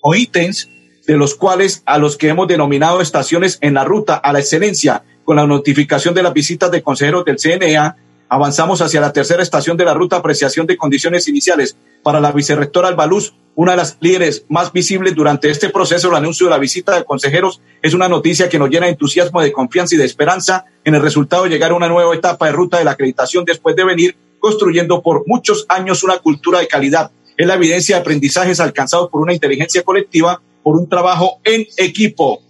o 0.00 0.14
ítems, 0.14 0.68
de 1.08 1.16
los 1.16 1.34
cuales 1.34 1.82
a 1.86 1.98
los 1.98 2.16
que 2.16 2.28
hemos 2.28 2.46
denominado 2.46 3.00
estaciones 3.00 3.58
en 3.62 3.74
la 3.74 3.82
ruta 3.82 4.14
a 4.14 4.32
la 4.32 4.38
excelencia, 4.38 5.02
con 5.24 5.36
la 5.36 5.46
notificación 5.46 6.14
de 6.14 6.22
las 6.22 6.32
visitas 6.32 6.70
de 6.70 6.82
consejeros 6.82 7.24
del 7.24 7.38
CNA, 7.38 7.96
Avanzamos 8.32 8.80
hacia 8.80 9.02
la 9.02 9.12
tercera 9.12 9.42
estación 9.42 9.76
de 9.76 9.84
la 9.84 9.92
ruta 9.92 10.16
apreciación 10.16 10.66
de 10.66 10.78
condiciones 10.78 11.28
iniciales. 11.28 11.76
Para 12.02 12.18
la 12.18 12.32
vicerrectora 12.32 12.88
Albaluz, 12.88 13.34
una 13.54 13.72
de 13.72 13.76
las 13.76 13.98
líderes 14.00 14.46
más 14.48 14.72
visibles 14.72 15.14
durante 15.14 15.50
este 15.50 15.68
proceso, 15.68 16.08
el 16.08 16.14
anuncio 16.14 16.46
de 16.46 16.52
la 16.52 16.58
visita 16.58 16.96
de 16.96 17.04
consejeros, 17.04 17.60
es 17.82 17.92
una 17.92 18.08
noticia 18.08 18.48
que 18.48 18.58
nos 18.58 18.70
llena 18.70 18.86
de 18.86 18.92
entusiasmo, 18.92 19.42
de 19.42 19.52
confianza 19.52 19.96
y 19.96 19.98
de 19.98 20.06
esperanza 20.06 20.64
en 20.82 20.94
el 20.94 21.02
resultado 21.02 21.44
de 21.44 21.50
llegar 21.50 21.72
a 21.72 21.74
una 21.74 21.88
nueva 21.88 22.14
etapa 22.14 22.46
de 22.46 22.52
ruta 22.52 22.78
de 22.78 22.86
la 22.86 22.92
acreditación 22.92 23.44
después 23.44 23.76
de 23.76 23.84
venir 23.84 24.16
construyendo 24.38 25.02
por 25.02 25.24
muchos 25.26 25.66
años 25.68 26.02
una 26.02 26.16
cultura 26.16 26.60
de 26.60 26.68
calidad. 26.68 27.10
Es 27.36 27.46
la 27.46 27.56
evidencia 27.56 27.96
de 27.96 28.00
aprendizajes 28.00 28.60
alcanzados 28.60 29.10
por 29.10 29.20
una 29.20 29.34
inteligencia 29.34 29.82
colectiva, 29.82 30.40
por 30.62 30.78
un 30.78 30.88
trabajo 30.88 31.38
en 31.44 31.66
equipo. 31.76 32.40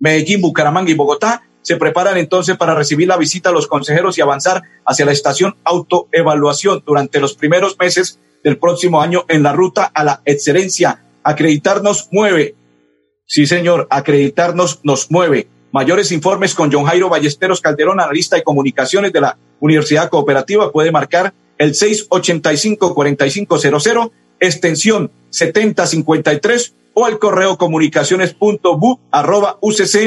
Medellín, 0.00 0.40
Bucaramanga 0.40 0.90
y 0.90 0.94
Bogotá 0.94 1.44
se 1.64 1.76
preparan 1.76 2.16
entonces 2.18 2.58
para 2.58 2.74
recibir 2.74 3.08
la 3.08 3.16
visita 3.16 3.48
a 3.48 3.52
los 3.52 3.66
consejeros 3.66 4.18
y 4.18 4.20
avanzar 4.20 4.62
hacia 4.84 5.06
la 5.06 5.12
estación 5.12 5.56
autoevaluación 5.64 6.82
durante 6.86 7.20
los 7.20 7.32
primeros 7.34 7.78
meses 7.80 8.20
del 8.44 8.58
próximo 8.58 9.00
año 9.00 9.24
en 9.28 9.42
la 9.42 9.54
ruta 9.54 9.84
a 9.84 10.04
la 10.04 10.20
excelencia. 10.26 11.06
Acreditarnos 11.22 12.08
mueve. 12.12 12.54
Sí, 13.24 13.46
señor, 13.46 13.86
acreditarnos 13.90 14.80
nos 14.82 15.10
mueve. 15.10 15.48
Mayores 15.72 16.12
informes 16.12 16.54
con 16.54 16.70
John 16.70 16.84
Jairo 16.84 17.08
Ballesteros 17.08 17.62
Calderón, 17.62 17.98
analista 17.98 18.36
de 18.36 18.44
comunicaciones 18.44 19.14
de 19.14 19.22
la 19.22 19.38
Universidad 19.58 20.10
Cooperativa, 20.10 20.70
puede 20.70 20.92
marcar 20.92 21.32
el 21.56 21.72
685-4500, 21.72 24.10
extensión 24.38 25.10
7053 25.30 26.74
o 26.94 27.04
al 27.04 27.18
correo 27.18 27.58
comunicaciones.bu 27.58 29.00
arroba 29.10 29.58
ucc.edu.co. 29.60 30.04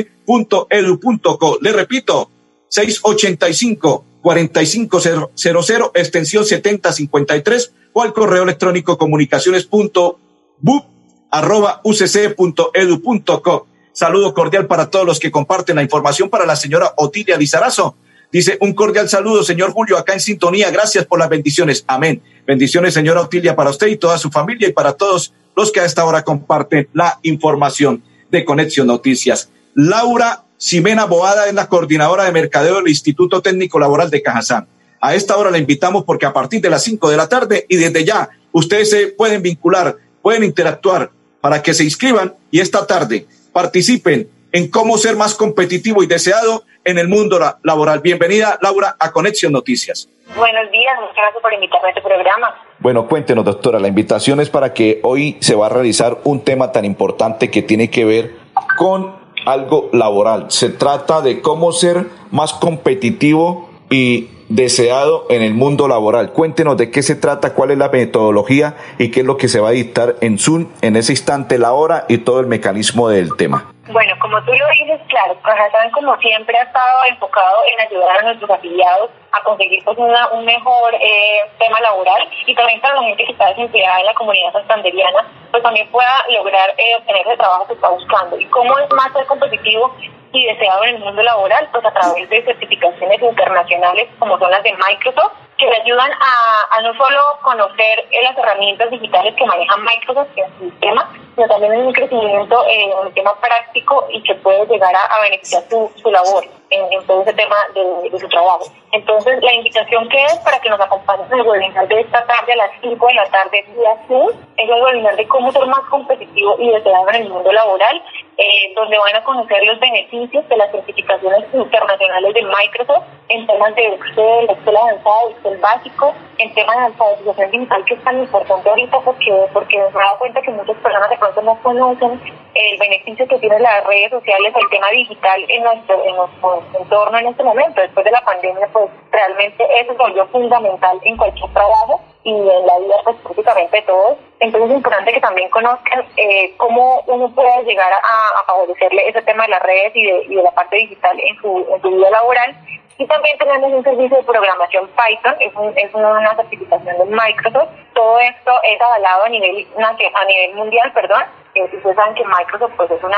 Le 1.62 1.74
repito, 1.74 2.32
685 2.70 4.06
4500 4.22 5.92
extensión 5.94 6.46
7053 6.46 7.74
o 7.94 8.02
al 8.02 8.14
correo 8.14 8.44
electrónico 8.44 8.98
comunicaciones.bu 8.98 10.86
arroba 11.30 11.82
ucc.edu.co. 11.84 13.68
Saludo 13.92 14.34
cordial 14.34 14.68
para 14.68 14.90
todos 14.90 15.06
los 15.06 15.20
que 15.20 15.32
comparten 15.32 15.76
la 15.76 15.84
información 15.84 16.30
para 16.30 16.46
la 16.46 16.56
señora 16.56 16.94
Otilia 16.98 17.38
Lizarazo. 17.38 17.96
Dice 18.32 18.58
un 18.62 18.74
cordial 18.74 19.10
saludo, 19.10 19.44
señor 19.44 19.72
Julio, 19.72 19.98
acá 19.98 20.14
en 20.14 20.20
sintonía. 20.20 20.70
Gracias 20.70 21.06
por 21.06 21.18
las 21.18 21.30
bendiciones. 21.30 21.84
Amén. 21.88 22.22
Bendiciones, 22.46 22.94
señora 22.94 23.22
Otilia, 23.22 23.56
para 23.56 23.70
usted 23.70 23.88
y 23.88 23.98
toda 23.98 24.18
su 24.18 24.30
familia 24.30 24.68
y 24.68 24.74
para 24.74 24.94
todos 24.94 25.34
los 25.58 25.72
que 25.72 25.80
a 25.80 25.86
esta 25.86 26.06
hora 26.06 26.24
comparten 26.24 26.88
la 26.94 27.20
información 27.24 28.04
de 28.30 28.46
Conexión 28.46 28.86
Noticias. 28.86 29.50
Laura 29.74 30.44
Ximena 30.60 31.06
Boada 31.06 31.48
es 31.48 31.56
la 31.56 31.68
coordinadora 31.68 32.26
de 32.26 32.32
mercadeo 32.32 32.76
del 32.76 32.90
Instituto 32.90 33.42
Técnico 33.42 33.80
Laboral 33.80 34.12
de 34.12 34.22
Cajazán. 34.22 34.68
A 35.02 35.16
esta 35.16 35.36
hora 35.36 35.50
la 35.50 35.58
invitamos 35.58 36.04
porque 36.06 36.28
a 36.28 36.34
partir 36.34 36.62
de 36.62 36.70
las 36.70 36.84
cinco 36.84 37.10
de 37.10 37.18
la 37.18 37.28
tarde 37.28 37.66
y 37.70 37.78
desde 37.78 38.06
ya 38.06 38.30
ustedes 38.52 38.92
se 38.92 39.08
pueden 39.08 39.42
vincular, 39.42 39.98
pueden 40.22 40.44
interactuar 40.44 41.10
para 41.42 41.64
que 41.64 41.74
se 41.74 41.84
inscriban 41.84 42.36
y 42.52 42.60
esta 42.60 42.86
tarde 42.86 43.26
participen 43.52 44.30
en 44.52 44.68
cómo 44.68 45.00
ser 45.00 45.16
más 45.16 45.34
competitivo 45.34 46.04
y 46.04 46.08
deseado 46.08 46.66
en 46.86 47.00
el 47.00 47.08
mundo 47.08 47.40
laboral. 47.64 48.02
Bienvenida, 48.02 48.60
Laura, 48.62 48.96
a 49.00 49.12
Conexión 49.12 49.54
Noticias. 49.54 50.08
Buenos 50.36 50.72
días, 50.72 50.94
muchas 51.00 51.16
gracias 51.16 51.42
por 51.42 51.54
invitarme 51.54 51.88
a 51.88 51.90
este 51.92 52.02
programa. 52.02 52.56
Bueno, 52.80 53.08
cuéntenos, 53.08 53.46
doctora, 53.46 53.80
la 53.80 53.88
invitación 53.88 54.40
es 54.40 54.50
para 54.50 54.74
que 54.74 55.00
hoy 55.04 55.38
se 55.40 55.56
va 55.56 55.68
a 55.68 55.70
realizar 55.70 56.18
un 56.26 56.42
tema 56.42 56.72
tan 56.72 56.86
importante 56.86 57.50
que 57.50 57.62
tiene 57.62 57.90
que 57.90 58.06
ver 58.06 58.36
con 58.78 59.16
algo 59.46 59.90
laboral. 59.94 60.52
Se 60.52 60.70
trata 60.70 61.22
de 61.22 61.42
cómo 61.42 61.72
ser 61.72 62.06
más 62.32 62.54
competitivo 62.54 63.70
y 63.90 64.30
deseado 64.50 65.26
en 65.30 65.42
el 65.42 65.54
mundo 65.54 65.88
laboral. 65.88 66.32
Cuéntenos 66.34 66.78
de 66.78 66.92
qué 66.92 67.02
se 67.02 67.16
trata, 67.16 67.54
cuál 67.54 67.72
es 67.72 67.78
la 67.78 67.90
metodología 67.90 68.76
y 68.98 69.10
qué 69.10 69.22
es 69.22 69.26
lo 69.26 69.38
que 69.38 69.48
se 69.48 69.60
va 69.60 69.70
a 69.70 69.72
dictar 69.72 70.16
en 70.22 70.38
Zoom 70.38 70.68
en 70.82 70.96
ese 70.96 71.14
instante, 71.14 71.58
la 71.58 71.74
hora 71.74 72.06
y 72.10 72.20
todo 72.20 72.40
el 72.40 72.48
mecanismo 72.48 73.10
del 73.10 73.36
tema. 73.36 73.74
Bueno, 73.90 74.14
como 74.20 74.44
tú 74.44 74.52
lo 74.52 74.68
dices, 74.70 75.00
claro, 75.08 75.40
Cajazán 75.42 75.92
como 75.92 76.18
siempre 76.18 76.58
ha 76.58 76.64
estado 76.64 77.06
enfocado 77.10 77.58
en 77.72 77.88
ayudar 77.88 78.18
a 78.18 78.22
nuestros 78.24 78.50
afiliados 78.50 79.10
a 79.32 79.42
conseguir 79.44 79.82
pues 79.86 79.98
un 79.98 80.46
mejor 80.46 80.94
eh, 80.96 81.40
tema 81.58 81.80
laboral 81.80 82.28
y 82.46 82.54
también 82.54 82.82
para 82.82 82.96
la 82.96 83.04
gente 83.04 83.24
que 83.24 83.32
está 83.32 83.48
desempleada 83.48 84.00
en 84.02 84.06
la 84.08 84.14
comunidad 84.14 84.52
santanderiana, 84.52 85.26
pues 85.52 85.64
también 85.64 85.88
pueda 85.90 86.26
lograr 86.32 86.70
eh, 86.78 86.96
obtener 86.98 87.28
ese 87.28 87.38
trabajo 87.38 87.68
que 87.68 87.74
está 87.76 87.90
buscando. 87.90 88.38
¿Y 88.38 88.46
cómo 88.48 88.78
es 88.78 88.92
más 88.92 89.14
ser 89.14 89.26
competitivo 89.26 89.96
y 90.34 90.46
deseado 90.46 90.84
en 90.84 90.96
el 90.96 91.04
mundo 91.04 91.24
laboral? 91.24 91.70
Pues 91.72 91.86
a 91.86 91.94
través 91.94 92.30
de 92.30 92.44
certificaciones 92.44 93.22
internacionales 93.22 94.10
como 94.20 94.38
son 94.38 94.52
las 94.52 94.64
de 94.64 94.74
Microsoft, 94.74 95.47
que 95.58 95.66
le 95.66 95.82
ayudan 95.82 96.12
a, 96.12 96.82
no 96.82 96.94
solo 96.94 97.20
conocer 97.42 98.06
eh, 98.12 98.22
las 98.24 98.38
herramientas 98.38 98.92
digitales 98.92 99.36
que 99.36 99.46
maneja 99.46 99.76
Microsoft 99.78 100.30
en 100.36 100.58
su 100.58 100.70
sistema, 100.70 101.10
sino 101.36 101.48
también 101.48 101.74
en 101.74 101.88
un 101.88 101.94
crecimiento 101.94 102.64
en 102.68 102.94
un 102.94 103.12
tema 103.14 103.34
práctico 103.40 104.08
y 104.12 104.22
que 104.24 104.36
puede 104.36 104.66
llegar 104.68 104.94
a, 104.96 105.22
beneficiar 105.22 105.64
su, 105.70 105.92
su 105.96 106.12
labor 106.12 106.44
en, 106.70 107.06
todo 107.06 107.22
ese 107.22 107.34
tema 107.34 107.56
de, 107.74 108.20
su 108.20 108.28
trabajo. 108.28 108.66
Entonces, 108.92 109.42
la 109.42 109.54
invitación 109.54 110.08
que 110.10 110.24
es 110.26 110.38
para 110.40 110.60
que 110.60 110.70
nos 110.70 110.80
acompañen 110.80 111.26
en 111.32 111.40
el 111.40 111.48
webinar 111.48 111.88
de 111.88 112.02
esta 112.02 112.26
tarde 112.26 112.54
a 112.54 112.58
las 112.58 112.72
5 112.82 113.08
de 113.08 113.14
la 113.14 113.26
tarde 113.30 113.66
día 113.76 114.06
Zoom, 114.08 114.30
es 114.58 114.70
el 114.70 114.84
webinar 114.84 115.16
de 115.16 115.28
cómo 115.28 115.52
ser 115.52 115.66
más 115.66 115.82
competitivo 115.90 116.56
y 116.60 116.70
deseado 116.70 117.10
en 117.10 117.16
el 117.16 117.30
mundo 117.30 117.52
laboral, 117.52 118.04
eh, 118.38 118.74
donde 118.76 118.98
van 119.00 119.16
a 119.16 119.24
conocer 119.24 119.64
los 119.66 119.80
beneficios 119.80 120.48
de 120.48 120.58
las 120.58 120.72
certificaciones 120.72 121.44
internacionales 121.54 122.34
de 122.36 122.44
Microsoft 122.44 123.06
en 123.30 123.48
temas 123.48 123.76
de 123.76 123.88
Excel, 123.88 124.50
Excel 124.50 124.78
avanzado, 124.78 125.30
Excel 125.32 125.58
básico, 125.58 126.14
en 126.38 126.54
temas 126.54 126.78
de 126.78 126.84
alfabetización 126.86 127.52
digital 127.52 127.86
que 127.86 127.94
es 127.96 128.04
tan 128.04 128.20
importante 128.20 128.70
ahorita 128.70 129.00
porque, 129.02 129.48
porque 129.54 129.80
nos 129.80 129.94
dado 129.94 130.20
cuenta 130.20 130.42
que 130.42 130.52
muchas 130.52 130.78
personas 130.78 131.10
de 131.10 131.18
pronto 131.18 131.42
no 131.42 131.60
conocen 131.64 132.22
el 132.54 132.78
beneficio 132.78 133.28
que 133.28 133.40
tienen 133.40 133.62
las 133.62 133.84
redes 133.86 134.12
sociales, 134.12 134.54
el 134.56 134.70
tema 134.70 134.90
digital 134.92 135.46
en 135.48 135.64
nuestro, 135.64 136.04
en 136.04 136.16
nuestro 136.16 136.64
entorno 136.80 137.18
en 137.18 137.28
este 137.28 137.44
momento. 137.44 137.82
Después 137.82 138.06
de 138.06 138.12
la 138.12 138.22
pandemia, 138.22 138.68
pues 138.72 138.86
realmente 139.12 139.64
eso 139.82 139.94
se 139.94 139.98
volvió 139.98 140.28
fundamental 140.28 141.00
en 141.04 141.18
cualquier 141.18 141.52
trabajo 141.54 142.02
y 142.28 142.32
en 142.32 142.68
la 142.68 142.78
vida 142.78 142.96
pues 143.06 143.16
prácticamente 143.24 143.82
todos. 143.84 144.18
Entonces 144.42 144.70
es 144.70 144.76
importante 144.76 145.14
que 145.14 145.22
también 145.22 145.50
conozcan 145.50 146.06
eh, 146.18 146.54
cómo 146.58 147.02
uno 147.08 147.34
puede 147.34 147.64
llegar 147.64 147.90
a, 147.94 148.44
favorecerle 148.46 149.08
ese 149.08 149.22
tema 149.22 149.44
de 149.44 149.50
las 149.50 149.62
redes 149.64 149.96
y 149.96 150.36
de, 150.36 150.44
la 150.44 150.52
parte 150.52 150.76
digital 150.76 151.18
en 151.20 151.38
su, 151.42 151.66
en 151.74 151.82
su 151.82 151.90
vida 151.90 152.10
laboral. 152.10 152.54
Y 152.98 153.06
también 153.08 153.38
tenemos 153.38 153.72
un 153.72 153.84
servicio 153.84 154.18
de 154.18 154.24
programación 154.24 154.90
Python, 154.90 155.36
es, 155.40 155.54
es 155.76 155.94
una 155.94 156.36
certificación 156.36 156.98
de 156.98 157.06
Microsoft. 157.06 157.70
Todo 157.94 158.20
esto 158.20 158.52
es 158.64 158.82
avalado 158.82 159.24
a 159.24 159.30
nivel, 159.30 159.68
a 159.78 160.26
nivel 160.26 160.56
mundial, 160.56 160.92
perdón. 160.94 161.24
Eh, 161.56 161.64
ustedes 161.64 161.96
saben 161.96 162.16
que 162.16 162.26
Microsoft 162.26 162.74
pues 162.76 162.92
es 162.92 163.04
una 163.04 163.18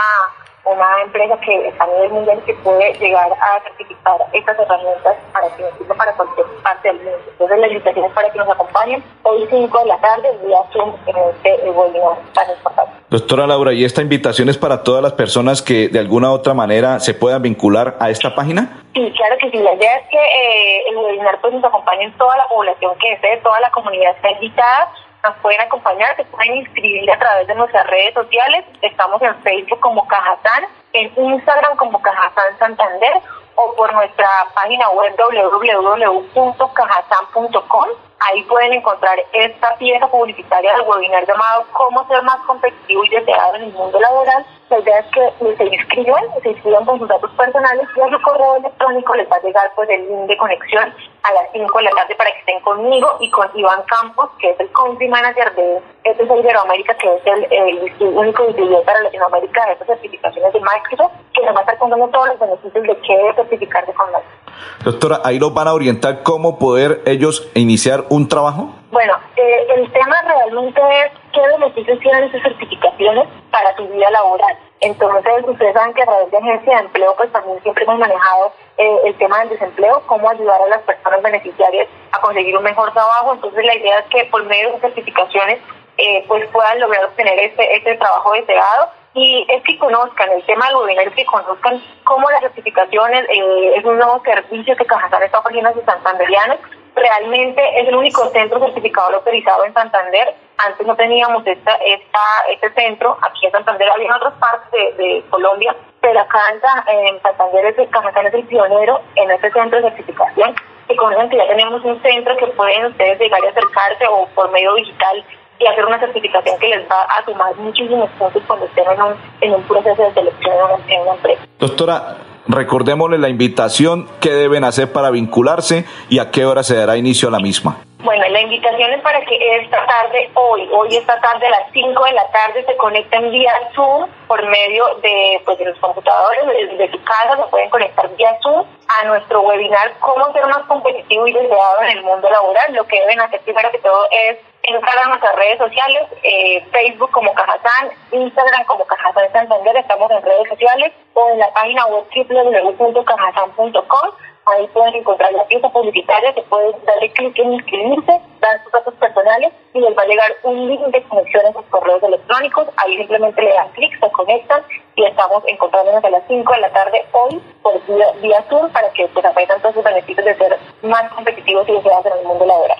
una 0.69 1.03
empresa 1.03 1.37
que 1.39 1.73
a 1.79 1.85
nivel 1.87 2.09
mundial 2.11 2.41
que 2.45 2.53
puede 2.55 2.93
llegar 2.93 3.31
a 3.31 3.63
certificar 3.63 4.17
estas 4.33 4.59
herramientas 4.59 5.15
para 5.33 5.47
que 5.55 5.63
nos 5.63 5.97
para 5.97 6.13
cualquier 6.13 6.47
parte 6.63 6.87
del 6.87 6.97
mundo. 6.97 7.19
Entonces 7.31 7.59
la 7.59 7.67
invitación 7.67 8.05
es 8.05 8.11
para 8.13 8.29
que 8.29 8.37
nos 8.37 8.49
acompañen 8.49 9.03
hoy 9.23 9.47
5 9.49 9.79
de 9.79 9.85
la 9.85 9.97
tarde 9.97 10.29
vía 10.45 10.57
Zoom 10.71 10.95
en 11.07 11.15
este 11.17 11.69
webinar 11.69 12.17
tan 12.33 12.49
importante. 12.49 12.91
Doctora 13.09 13.47
Laura, 13.47 13.73
¿y 13.73 13.83
esta 13.83 14.01
invitación 14.01 14.49
es 14.49 14.57
para 14.57 14.83
todas 14.83 15.01
las 15.01 15.13
personas 15.13 15.61
que 15.61 15.89
de 15.89 15.99
alguna 15.99 16.29
u 16.29 16.33
otra 16.33 16.53
manera 16.53 16.99
se 16.99 17.13
puedan 17.13 17.41
vincular 17.41 17.97
a 17.99 18.09
esta 18.09 18.35
página? 18.35 18.83
Sí, 18.93 19.11
claro 19.15 19.35
que 19.39 19.49
sí. 19.49 19.57
La 19.57 19.73
idea 19.73 19.97
es 19.97 20.07
que 20.09 20.17
eh, 20.17 20.83
el 20.89 20.97
webinar 20.97 21.39
pues 21.41 21.53
nos 21.53 21.63
acompañe 21.63 22.11
toda 22.17 22.37
la 22.37 22.47
población 22.47 22.93
que 22.99 23.11
desee, 23.11 23.37
toda 23.37 23.59
la 23.59 23.71
comunidad 23.71 24.15
está 24.15 24.31
invitada 24.31 24.89
nos 25.23 25.35
pueden 25.37 25.61
acompañar, 25.61 26.15
se 26.15 26.25
pueden 26.25 26.57
inscribir 26.57 27.09
a 27.11 27.17
través 27.19 27.47
de 27.47 27.55
nuestras 27.55 27.87
redes 27.87 28.13
sociales. 28.13 28.65
Estamos 28.81 29.19
en 29.21 29.33
Facebook 29.41 29.79
como 29.79 30.05
Cajazán, 30.07 30.65
en 30.93 31.11
Instagram 31.15 31.77
como 31.77 32.01
Cajazán 32.01 32.57
Santander 32.57 33.21
o 33.55 33.73
por 33.75 33.93
nuestra 33.93 34.27
página 34.55 34.89
web 34.91 35.13
www.cajazán.com. 35.17 37.89
Ahí 38.21 38.43
pueden 38.43 38.73
encontrar 38.73 39.17
esta 39.33 39.75
pieza 39.77 40.07
publicitaria 40.07 40.73
del 40.73 40.87
webinar 40.87 41.25
llamado 41.25 41.65
Cómo 41.71 42.05
ser 42.07 42.21
más 42.23 42.37
competitivo 42.45 43.03
y 43.05 43.09
deseado 43.09 43.55
en 43.55 43.63
el 43.63 43.73
mundo 43.73 43.99
laboral. 43.99 44.45
La 44.69 44.79
idea 44.79 44.99
es 44.99 45.05
que 45.07 45.55
se 45.57 45.65
inscriban, 45.65 46.23
se 46.43 46.49
inscriban 46.49 46.85
con 46.85 46.99
sus 46.99 47.07
datos 47.07 47.31
personales 47.31 47.87
y 47.95 48.01
a 48.01 48.09
su 48.09 48.21
correo 48.21 48.57
electrónico 48.57 49.15
les 49.15 49.29
va 49.29 49.37
a 49.37 49.41
llegar 49.41 49.71
pues 49.75 49.89
el 49.89 50.07
link 50.07 50.27
de 50.27 50.37
conexión 50.37 50.93
a 51.23 51.33
las 51.33 51.51
5 51.53 51.77
de 51.77 51.83
la 51.85 51.91
tarde 51.91 52.15
para 52.15 52.31
que 52.31 52.39
estén 52.39 52.61
conmigo 52.61 53.17
y 53.19 53.31
con 53.31 53.47
Iván 53.55 53.81
Campos, 53.87 54.29
que 54.39 54.51
es 54.51 54.59
el 54.59 54.71
country 54.71 55.07
manager 55.07 55.55
de 55.55 55.81
es 56.03 56.17
Iberoamérica, 56.19 56.95
que 56.95 57.15
es 57.15 57.21
el, 57.25 58.07
único 58.15 58.45
distribuidor 58.45 58.83
para 58.83 59.01
Latinoamérica 59.03 59.65
de 59.65 59.73
estas 59.73 59.87
certificaciones 59.87 60.53
de 60.53 60.59
Microsoft, 60.59 61.13
que 61.33 61.45
nos 61.45 61.55
va 61.55 61.59
a 61.59 61.61
estar 61.61 61.77
contando 61.77 62.07
todos 62.09 62.27
los 62.27 62.39
beneficios 62.39 62.83
de 62.83 62.97
qué 63.01 63.33
certificarse 63.35 63.93
con 63.93 64.07
Microsoft. 64.07 64.83
Doctora, 64.83 65.21
ahí 65.23 65.39
los 65.39 65.53
van 65.53 65.67
a 65.67 65.73
orientar 65.73 66.23
cómo 66.23 66.59
poder 66.59 67.01
ellos 67.05 67.49
iniciar 67.55 68.05
un 68.09 68.27
trabajo. 68.27 68.69
Bueno, 68.91 69.13
eh, 69.35 69.67
el 69.75 69.91
tema 69.91 70.19
realmente 70.23 70.81
es 70.81 71.11
qué 71.31 71.41
beneficios 71.41 71.99
tienen 71.99 72.23
esas 72.23 72.41
certificaciones 72.41 73.27
para 73.51 73.75
tu 73.75 73.87
vida 73.87 74.09
laboral. 74.09 74.57
Entonces, 74.79 75.43
ustedes 75.45 75.73
saben 75.73 75.93
que 75.93 76.01
a 76.01 76.05
través 76.05 76.31
de 76.31 76.37
agencia 76.37 76.73
de 76.73 76.81
empleo, 76.85 77.13
pues 77.15 77.31
también 77.31 77.61
siempre 77.61 77.83
hemos 77.83 77.99
manejado 77.99 78.51
eh, 78.77 78.99
el 79.05 79.15
tema 79.17 79.39
del 79.39 79.49
desempleo, 79.49 80.01
cómo 80.07 80.27
ayudar 80.27 80.59
a 80.59 80.67
las 80.67 80.81
personas 80.81 81.21
beneficiarias 81.21 81.87
a 82.11 82.19
conseguir 82.19 82.57
un 82.57 82.63
mejor 82.63 82.91
trabajo. 82.93 83.33
Entonces, 83.33 83.63
la 83.63 83.75
idea 83.75 83.99
es 83.99 84.05
que 84.05 84.25
por 84.31 84.43
medio 84.45 84.71
de 84.71 84.79
certificaciones, 84.79 85.59
eh, 85.97 86.25
pues 86.27 86.47
puedan 86.49 86.79
lograr 86.79 87.05
obtener 87.05 87.37
este, 87.37 87.75
este 87.75 87.95
trabajo 87.95 88.33
deseado. 88.33 88.89
Y 89.13 89.45
es 89.49 89.61
que 89.63 89.77
conozcan 89.77 90.31
el 90.31 90.43
tema 90.45 90.65
del 90.67 90.77
gobierno, 90.77 91.03
es 91.03 91.15
que 91.15 91.25
conozcan 91.25 91.83
cómo 92.05 92.29
las 92.31 92.41
certificaciones 92.41 93.25
eh, 93.29 93.73
es 93.75 93.85
un 93.85 93.97
nuevo 93.97 94.21
servicio 94.23 94.75
que 94.75 94.85
Cajazán 94.85 95.23
está 95.23 95.39
ofreciendo 95.39 95.69
a 95.69 95.73
sus 95.73 95.83
santanderianos 95.83 96.57
realmente 96.99 97.61
es 97.79 97.87
el 97.87 97.95
único 97.95 98.29
centro 98.29 98.59
certificado 98.59 99.15
autorizado 99.15 99.65
en 99.65 99.73
Santander. 99.73 100.35
Antes 100.57 100.85
no 100.85 100.95
teníamos 100.95 101.45
esta, 101.47 101.73
esta, 101.75 102.19
este 102.51 102.71
centro, 102.73 103.17
aquí 103.21 103.45
en 103.45 103.51
Santander 103.51 103.89
había 103.89 104.07
en 104.07 104.13
otras 104.13 104.33
partes 104.33 104.97
de, 104.97 105.23
Colombia, 105.29 105.75
pero 106.01 106.19
acá 106.19 106.39
en, 106.87 107.21
Santander 107.21 107.65
es 107.67 107.79
el 107.79 107.89
Cajazán 107.89 108.27
es 108.27 108.33
el 108.33 108.43
pionero 108.43 109.01
en 109.15 109.31
este 109.31 109.51
centro 109.51 109.81
de 109.81 109.89
certificación. 109.89 110.55
Y 110.89 110.95
conocen 110.95 111.29
que 111.29 111.37
ya 111.37 111.47
tenemos 111.47 111.83
un 111.83 112.01
centro 112.01 112.35
que 112.37 112.47
pueden 112.47 112.85
ustedes 112.85 113.19
llegar 113.19 113.41
y 113.43 113.47
acercarse 113.47 114.07
o 114.07 114.27
por 114.33 114.51
medio 114.51 114.73
digital 114.73 115.23
y 115.59 115.67
hacer 115.67 115.85
una 115.85 115.99
certificación 115.99 116.57
que 116.59 116.67
les 116.67 116.89
va 116.89 117.03
a 117.03 117.23
sumar 117.25 117.55
muchísimos 117.57 118.09
puntos 118.11 118.41
cuando 118.47 118.65
estén 118.65 118.89
en 118.89 119.01
un, 119.01 119.15
en 119.41 119.53
un 119.55 119.63
proceso 119.63 120.01
de 120.01 120.13
selección 120.13 120.55
en 120.87 121.01
una 121.01 121.13
empresa. 121.13 121.41
Doctora, 121.59 122.15
Recordémosle 122.49 123.19
la 123.19 123.29
invitación, 123.29 124.07
qué 124.19 124.33
deben 124.33 124.63
hacer 124.63 124.91
para 124.91 125.11
vincularse 125.11 125.85
y 126.09 126.17
a 126.17 126.31
qué 126.31 126.45
hora 126.45 126.63
se 126.63 126.75
dará 126.75 126.97
inicio 126.97 127.27
a 127.27 127.31
la 127.31 127.39
misma. 127.39 127.77
Bueno, 128.01 128.23
la 128.29 128.39
invitación 128.39 128.93
es 128.93 129.01
para 129.01 129.19
que 129.25 129.35
esta 129.57 129.85
tarde, 129.85 130.31
hoy, 130.33 130.69
hoy 130.71 130.95
esta 130.95 131.19
tarde 131.19 131.47
a 131.47 131.49
las 131.49 131.71
5 131.73 132.05
de 132.05 132.13
la 132.13 132.31
tarde 132.31 132.63
se 132.65 132.77
conecten 132.77 133.29
vía 133.29 133.51
Zoom 133.75 134.09
por 134.25 134.41
medio 134.47 134.95
de, 135.01 135.41
pues, 135.43 135.57
de 135.59 135.65
los 135.65 135.77
computadores, 135.79 136.47
desde 136.47 136.91
su 136.91 137.03
casa 137.03 137.35
se 137.35 137.49
pueden 137.49 137.69
conectar 137.69 138.09
vía 138.15 138.37
Zoom 138.41 138.65
a 138.87 139.03
nuestro 139.03 139.41
webinar 139.41 139.91
Cómo 139.99 140.31
ser 140.31 140.45
más 140.47 140.65
competitivo 140.67 141.27
y 141.27 141.33
deseado 141.33 141.81
en 141.81 141.97
el 141.97 142.03
mundo 142.03 142.29
laboral. 142.29 142.73
Lo 142.73 142.85
que 142.87 143.01
deben 143.01 143.19
hacer 143.19 143.41
primero 143.41 143.69
que 143.69 143.79
todo 143.79 144.07
es 144.11 144.37
entrar 144.63 144.97
a 144.99 145.09
nuestras 145.09 145.35
redes 145.35 145.57
sociales, 145.57 146.07
eh, 146.23 146.65
Facebook 146.71 147.11
como 147.11 147.33
Cajazán, 147.33 147.89
Instagram 148.11 148.63
como 148.65 148.85
Cajazán 148.85 149.31
Santander, 149.33 149.75
estamos 149.75 150.09
en 150.11 150.21
redes 150.21 150.47
sociales, 150.47 150.93
o 151.15 151.29
en 151.31 151.39
la 151.39 151.51
página 151.51 151.85
web 151.87 152.05
www.cajazán.com. 152.15 154.09
Ahí 154.55 154.67
pueden 154.73 154.95
encontrar 154.95 155.31
la 155.33 155.45
pieza 155.45 155.69
publicitaria 155.69 156.33
que 156.33 156.41
pueden 156.43 156.73
darle 156.83 157.11
clic 157.11 157.37
en 157.37 157.53
inscribirse, 157.53 158.19
dar 158.41 158.63
sus 158.63 158.71
datos 158.71 158.95
personales 158.95 159.53
y 159.73 159.79
les 159.79 159.95
va 159.95 160.01
a 160.01 160.07
llegar 160.07 160.31
un 160.41 160.67
link 160.67 160.81
de 160.87 161.03
conexión 161.03 161.45
a 161.45 161.53
sus 161.53 161.65
correos 161.65 162.01
electrónicos. 162.01 162.67
Ahí 162.77 162.97
simplemente 162.97 163.41
le 163.43 163.53
dan 163.53 163.69
clic, 163.73 163.99
se 163.99 164.11
conectan 164.11 164.63
y 164.95 165.05
estamos 165.05 165.43
encontrándonos 165.45 166.03
a 166.03 166.09
las 166.09 166.23
5 166.27 166.51
de 166.51 166.61
la 166.61 166.69
tarde 166.71 167.05
hoy 167.11 167.39
por 167.61 167.85
vía, 167.85 168.07
vía 168.21 168.43
Zoom 168.49 168.71
para 168.71 168.91
que 168.93 169.07
pues, 169.09 169.23
aprendan 169.23 169.61
todos 169.61 169.75
sus 169.75 169.83
beneficios 169.83 170.25
de 170.25 170.35
ser 170.35 170.57
más 170.81 171.11
competitivos 171.13 171.69
y 171.69 171.73
deseados 171.73 172.05
en 172.07 172.17
el 172.19 172.25
mundo 172.25 172.45
laboral. 172.45 172.79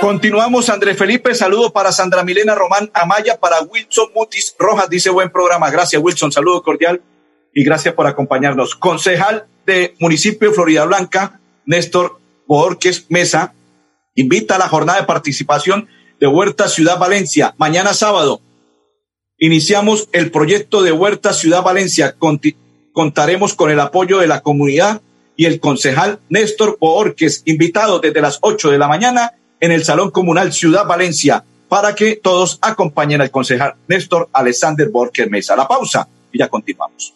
Continuamos, 0.00 0.70
Andrés 0.70 0.96
Felipe. 0.96 1.34
Saludo 1.34 1.72
para 1.72 1.92
Sandra 1.92 2.22
Milena 2.22 2.54
Román 2.54 2.90
Amaya, 2.94 3.38
para 3.38 3.60
Wilson 3.60 4.12
Mutis 4.14 4.56
Rojas. 4.58 4.88
Dice 4.88 5.10
buen 5.10 5.30
programa. 5.30 5.70
Gracias, 5.70 6.00
Wilson. 6.02 6.32
Saludo 6.32 6.62
cordial 6.62 7.02
y 7.56 7.64
gracias 7.64 7.94
por 7.94 8.06
acompañarnos. 8.06 8.74
Concejal 8.74 9.46
de 9.64 9.94
municipio 9.98 10.50
de 10.50 10.54
Florida 10.54 10.84
Blanca, 10.84 11.40
Néstor 11.64 12.20
Borges 12.46 13.06
Mesa, 13.08 13.54
invita 14.14 14.56
a 14.56 14.58
la 14.58 14.68
jornada 14.68 15.00
de 15.00 15.06
participación 15.06 15.88
de 16.20 16.26
Huerta 16.26 16.68
Ciudad 16.68 16.98
Valencia. 16.98 17.54
Mañana 17.56 17.94
sábado 17.94 18.42
iniciamos 19.38 20.10
el 20.12 20.30
proyecto 20.30 20.82
de 20.82 20.92
Huerta 20.92 21.32
Ciudad 21.32 21.62
Valencia. 21.62 22.14
contaremos 22.92 23.54
con 23.54 23.70
el 23.70 23.80
apoyo 23.80 24.18
de 24.18 24.26
la 24.26 24.42
comunidad 24.42 25.00
y 25.34 25.46
el 25.46 25.58
concejal 25.58 26.20
Néstor 26.28 26.76
Borges, 26.78 27.40
invitado 27.46 28.00
desde 28.00 28.20
las 28.20 28.38
8 28.42 28.70
de 28.70 28.78
la 28.78 28.86
mañana 28.86 29.32
en 29.60 29.72
el 29.72 29.82
Salón 29.82 30.10
Comunal 30.10 30.52
Ciudad 30.52 30.86
Valencia, 30.86 31.42
para 31.70 31.94
que 31.94 32.16
todos 32.16 32.58
acompañen 32.60 33.22
al 33.22 33.30
concejal 33.30 33.76
Néstor 33.88 34.28
Alexander 34.34 34.90
Borges 34.90 35.30
Mesa. 35.30 35.56
La 35.56 35.66
pausa 35.66 36.06
y 36.30 36.38
ya 36.38 36.48
continuamos. 36.48 37.15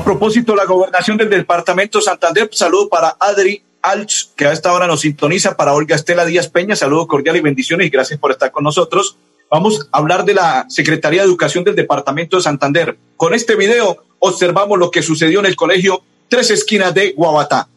A 0.00 0.02
propósito, 0.02 0.56
la 0.56 0.64
gobernación 0.64 1.18
del 1.18 1.28
departamento 1.28 2.00
Santander, 2.00 2.48
saludo 2.52 2.88
para 2.88 3.18
Adri 3.20 3.62
Alch, 3.82 4.30
que 4.34 4.46
a 4.46 4.52
esta 4.52 4.72
hora 4.72 4.86
nos 4.86 5.02
sintoniza, 5.02 5.58
para 5.58 5.74
Olga 5.74 5.94
Estela 5.94 6.24
Díaz 6.24 6.48
Peña, 6.48 6.74
saludo 6.74 7.06
cordial 7.06 7.36
y 7.36 7.40
bendiciones 7.40 7.86
y 7.86 7.90
gracias 7.90 8.18
por 8.18 8.30
estar 8.30 8.50
con 8.50 8.64
nosotros. 8.64 9.18
Vamos 9.50 9.90
a 9.92 9.98
hablar 9.98 10.24
de 10.24 10.32
la 10.32 10.64
Secretaría 10.70 11.20
de 11.20 11.28
Educación 11.28 11.64
del 11.64 11.76
Departamento 11.76 12.38
de 12.38 12.42
Santander. 12.42 12.96
Con 13.18 13.34
este 13.34 13.56
video 13.56 14.02
observamos 14.20 14.78
lo 14.78 14.90
que 14.90 15.02
sucedió 15.02 15.40
en 15.40 15.46
el 15.46 15.54
colegio 15.54 16.02
Tres 16.28 16.50
Esquinas 16.50 16.94
de 16.94 17.12
Guabatá. 17.12 17.68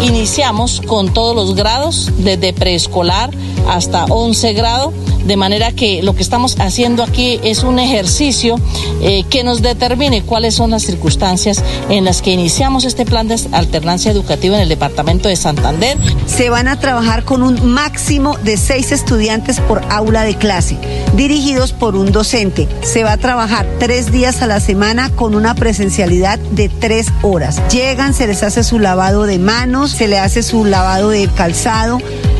Iniciamos 0.00 0.80
con 0.86 1.12
todos 1.12 1.36
los 1.36 1.54
grados, 1.54 2.10
desde 2.16 2.54
preescolar 2.54 3.28
hasta 3.68 4.06
11 4.06 4.52
grado 4.54 4.94
de 5.26 5.36
manera 5.36 5.72
que 5.72 6.02
lo 6.02 6.14
que 6.14 6.22
estamos 6.22 6.56
haciendo 6.60 7.02
aquí 7.02 7.40
es 7.42 7.62
un 7.62 7.78
ejercicio 7.78 8.56
eh, 9.02 9.24
que 9.28 9.42
nos 9.44 9.62
determine 9.62 10.22
cuáles 10.22 10.54
son 10.54 10.70
las 10.70 10.82
circunstancias 10.82 11.62
en 11.88 12.04
las 12.04 12.22
que 12.22 12.30
iniciamos 12.30 12.84
este 12.84 13.04
plan 13.04 13.28
de 13.28 13.36
alternancia 13.52 14.10
educativa 14.10 14.56
en 14.56 14.62
el 14.62 14.68
departamento 14.68 15.28
de 15.28 15.36
Santander. 15.36 15.98
Se 16.26 16.50
van 16.50 16.68
a 16.68 16.78
trabajar 16.78 17.24
con 17.24 17.42
un 17.42 17.66
máximo 17.66 18.36
de 18.38 18.56
seis 18.56 18.92
estudiantes 18.92 19.60
por 19.60 19.82
aula 19.90 20.22
de 20.22 20.36
clase, 20.36 20.78
dirigidos 21.14 21.72
por 21.72 21.96
un 21.96 22.12
docente. 22.12 22.68
Se 22.82 23.02
va 23.02 23.12
a 23.12 23.16
trabajar 23.16 23.66
tres 23.78 24.12
días 24.12 24.42
a 24.42 24.46
la 24.46 24.60
semana 24.60 25.10
con 25.10 25.34
una 25.34 25.54
presencialidad 25.54 26.38
de 26.38 26.68
tres 26.68 27.08
horas. 27.22 27.60
Llegan, 27.70 28.14
se 28.14 28.26
les 28.26 28.42
hace 28.42 28.62
su 28.62 28.78
lavado 28.78 29.24
de 29.24 29.38
manos, 29.38 29.90
se 29.90 30.08
le 30.08 30.18
hace 30.18 30.42
su 30.42 30.64
lavado 30.64 31.10
de 31.10 31.28
calzado, 31.28 31.98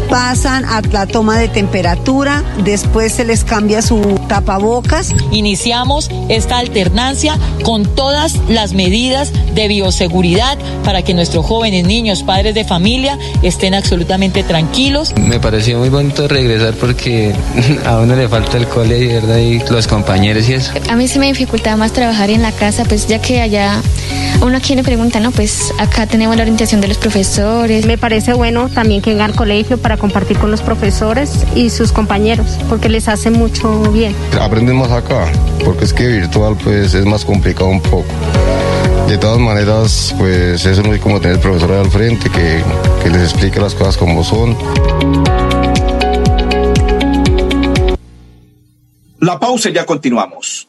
pasan 0.09 0.65
a 0.65 0.81
la 0.93 1.07
toma 1.07 1.39
de 1.39 1.49
temperatura, 1.49 2.43
después 2.65 3.13
se 3.13 3.25
les 3.25 3.45
cambia 3.45 3.83
su 3.83 4.01
tapabocas. 4.29 5.15
Iniciamos 5.33 6.11
esta 6.29 6.59
alternancia 6.59 7.39
con 7.63 7.85
todas 7.95 8.37
las 8.49 8.73
medidas 8.73 9.33
de 9.55 9.69
bioseguridad 9.69 10.59
para 10.85 11.03
que 11.03 11.15
nuestros 11.15 11.45
jóvenes, 11.45 11.87
niños, 11.87 12.23
padres 12.23 12.55
de 12.55 12.65
familia 12.65 13.19
estén 13.43 13.75
absolutamente 13.75 14.43
tranquilos. 14.43 15.15
Me 15.17 15.41
pareció 15.41 15.79
muy 15.79 15.89
bonito 15.89 16.29
regresar 16.29 16.75
porque 16.75 17.35
a 17.85 17.99
uno 17.99 18.15
le 18.17 18.29
falta 18.29 18.57
el 18.57 18.67
cole 18.69 19.07
¿verdad? 19.07 19.39
y 19.39 19.59
los 19.71 19.87
compañeros 19.87 20.49
y 20.49 20.55
eso. 20.55 20.73
A 20.89 20.97
mí 20.97 21.09
se 21.09 21.19
me 21.19 21.27
dificultaba 21.27 21.77
más 21.77 21.93
trabajar 21.93 22.31
en 22.31 22.43
la 22.43 22.53
casa, 22.53 22.85
pues 22.85 23.07
ya 23.07 23.21
que 23.21 23.41
allá 23.41 23.81
uno 24.43 24.59
aquí 24.59 24.75
le 24.75 24.83
pregunta, 24.83 25.21
no, 25.21 25.31
pues 25.31 25.73
acá 25.79 26.07
tenemos 26.07 26.37
la 26.37 26.43
orientación 26.43 26.81
de 26.81 26.89
los 26.89 26.99
profesores. 26.99 27.87
Me 27.87 27.99
parece 27.99 28.33
bueno 28.35 28.69
también 28.69 29.03
que 29.03 29.11
venga 29.11 29.25
al 29.25 29.35
colegio 29.35 29.79
para 29.79 29.96
compartir 29.97 30.39
con 30.39 30.51
los 30.51 30.63
profesores 30.63 31.45
y 31.55 31.71
sus 31.71 31.93
compañeros, 31.93 32.59
porque 32.69 32.89
les 32.89 33.09
hace 33.09 33.31
mucho 33.31 33.81
bien. 33.93 34.15
Aprendemos 34.41 34.91
acá, 34.91 35.31
porque 35.65 35.85
es 35.85 35.93
que 35.93 36.07
virtual 36.07 36.57
pues 36.63 36.95
es 36.95 37.05
más 37.05 37.25
complicado 37.25 37.69
un 37.69 37.81
poco. 37.81 38.07
De 39.09 39.19
todas 39.19 39.39
maneras, 39.39 40.15
pues 40.19 40.65
eso 40.67 40.83
no 40.83 40.93
es 40.93 41.01
como 41.01 41.21
tener 41.21 41.37
el 41.37 41.43
profesor 41.43 41.73
al 41.73 41.91
frente 41.91 42.29
que, 42.29 42.63
que 43.03 43.11
les 43.11 43.23
explique 43.23 43.61
las 43.61 43.75
cosas 43.75 43.97
como 43.97 44.25
son. 44.25 44.57
La 49.21 49.39
pausa 49.39 49.71
y 49.71 49.73
ya 49.73 49.87
continuamos. 49.87 50.69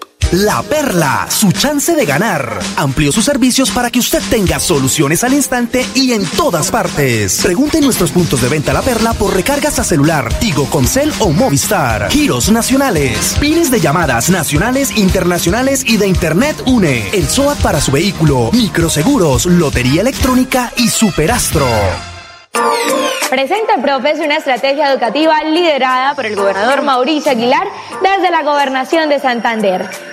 La 0.31 0.63
Perla, 0.63 1.27
su 1.29 1.51
chance 1.51 1.93
de 1.93 2.05
ganar. 2.05 2.57
Amplió 2.77 3.11
sus 3.11 3.25
servicios 3.25 3.69
para 3.69 3.89
que 3.91 3.99
usted 3.99 4.21
tenga 4.29 4.61
soluciones 4.61 5.25
al 5.25 5.33
instante 5.33 5.85
y 5.93 6.13
en 6.13 6.25
todas 6.25 6.71
partes. 6.71 7.41
Pregunte 7.43 7.79
en 7.79 7.83
nuestros 7.83 8.11
puntos 8.11 8.41
de 8.41 8.47
venta 8.47 8.71
La 8.71 8.81
Perla 8.81 9.13
por 9.13 9.35
recargas 9.35 9.77
a 9.79 9.83
celular, 9.83 10.33
Tigo, 10.39 10.67
Concel 10.69 11.11
o 11.19 11.31
Movistar. 11.31 12.09
Giros 12.09 12.49
nacionales, 12.49 13.35
pines 13.41 13.71
de 13.71 13.81
llamadas 13.81 14.29
nacionales, 14.29 14.97
internacionales 14.97 15.83
y 15.85 15.97
de 15.97 16.07
Internet 16.07 16.63
UNE. 16.65 17.09
El 17.11 17.27
SOAT 17.27 17.57
para 17.61 17.81
su 17.81 17.91
vehículo, 17.91 18.51
microseguros, 18.53 19.45
lotería 19.45 19.99
electrónica 19.99 20.71
y 20.77 20.87
superastro. 20.87 21.67
Presenta 23.29 23.81
Profes 23.81 24.19
una 24.19 24.37
estrategia 24.37 24.91
educativa 24.91 25.43
liderada 25.43 26.15
por 26.15 26.25
el 26.25 26.37
gobernador 26.37 26.83
Mauricio 26.83 27.33
Aguilar 27.33 27.67
desde 28.01 28.31
la 28.31 28.43
gobernación 28.43 29.09
de 29.09 29.19
Santander. 29.19 30.10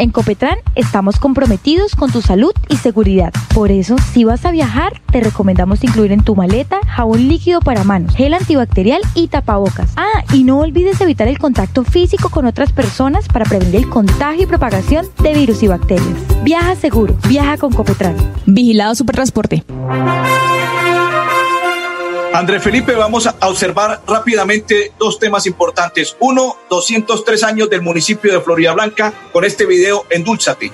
En 0.00 0.12
Copetran 0.12 0.56
estamos 0.76 1.20
comprometidos 1.20 1.94
con 1.94 2.10
tu 2.10 2.22
salud 2.22 2.54
y 2.70 2.76
seguridad. 2.76 3.34
Por 3.52 3.70
eso, 3.70 3.96
si 4.14 4.24
vas 4.24 4.46
a 4.46 4.50
viajar, 4.50 4.98
te 5.12 5.20
recomendamos 5.20 5.84
incluir 5.84 6.12
en 6.12 6.24
tu 6.24 6.34
maleta 6.34 6.80
jabón 6.86 7.28
líquido 7.28 7.60
para 7.60 7.84
manos, 7.84 8.14
gel 8.14 8.32
antibacterial 8.32 9.02
y 9.14 9.28
tapabocas. 9.28 9.92
Ah, 9.98 10.24
y 10.32 10.44
no 10.44 10.60
olvides 10.60 10.98
evitar 11.02 11.28
el 11.28 11.38
contacto 11.38 11.84
físico 11.84 12.30
con 12.30 12.46
otras 12.46 12.72
personas 12.72 13.28
para 13.28 13.44
prevenir 13.44 13.76
el 13.76 13.90
contagio 13.90 14.44
y 14.44 14.46
propagación 14.46 15.06
de 15.22 15.34
virus 15.34 15.62
y 15.62 15.68
bacterias. 15.68 16.16
Viaja 16.44 16.76
seguro, 16.76 17.14
viaja 17.28 17.58
con 17.58 17.70
Copetran. 17.70 18.16
Vigilado 18.46 18.94
Supertransporte. 18.94 19.64
André 22.32 22.60
Felipe, 22.60 22.94
vamos 22.94 23.26
a 23.26 23.34
observar 23.48 24.02
rápidamente 24.06 24.92
dos 24.98 25.18
temas 25.18 25.46
importantes. 25.46 26.16
Uno, 26.20 26.56
203 26.70 27.42
años 27.42 27.68
del 27.68 27.82
municipio 27.82 28.32
de 28.32 28.40
Florida 28.40 28.72
Blanca 28.72 29.12
con 29.32 29.44
este 29.44 29.66
video 29.66 30.06
Endulzate. 30.10 30.70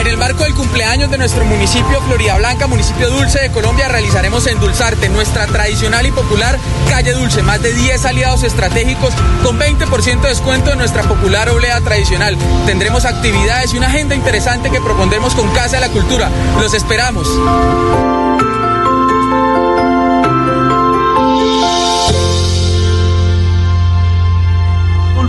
En 0.00 0.06
el 0.06 0.16
marco 0.16 0.42
del 0.42 0.54
cumpleaños 0.54 1.10
de 1.10 1.18
nuestro 1.18 1.44
municipio 1.44 2.00
Florida 2.00 2.36
Blanca, 2.38 2.66
municipio 2.66 3.10
dulce 3.10 3.42
de 3.42 3.50
Colombia, 3.50 3.86
realizaremos 3.86 4.46
Endulzarte, 4.48 5.08
nuestra 5.08 5.46
tradicional 5.46 6.04
y 6.04 6.10
popular 6.10 6.58
calle 6.88 7.12
dulce. 7.12 7.42
Más 7.42 7.62
de 7.62 7.72
10 7.72 8.04
aliados 8.06 8.42
estratégicos 8.42 9.14
con 9.44 9.58
20% 9.58 10.20
de 10.20 10.28
descuento 10.30 10.72
en 10.72 10.78
nuestra 10.78 11.04
popular 11.04 11.48
oblea 11.48 11.80
tradicional. 11.80 12.36
Tendremos 12.66 13.04
actividades 13.04 13.72
y 13.72 13.76
una 13.76 13.86
agenda 13.86 14.16
interesante 14.16 14.70
que 14.70 14.80
propondremos 14.80 15.34
con 15.34 15.48
Casa 15.52 15.76
de 15.76 15.86
la 15.86 15.92
Cultura. 15.92 16.28
Los 16.58 16.74
esperamos. 16.74 17.28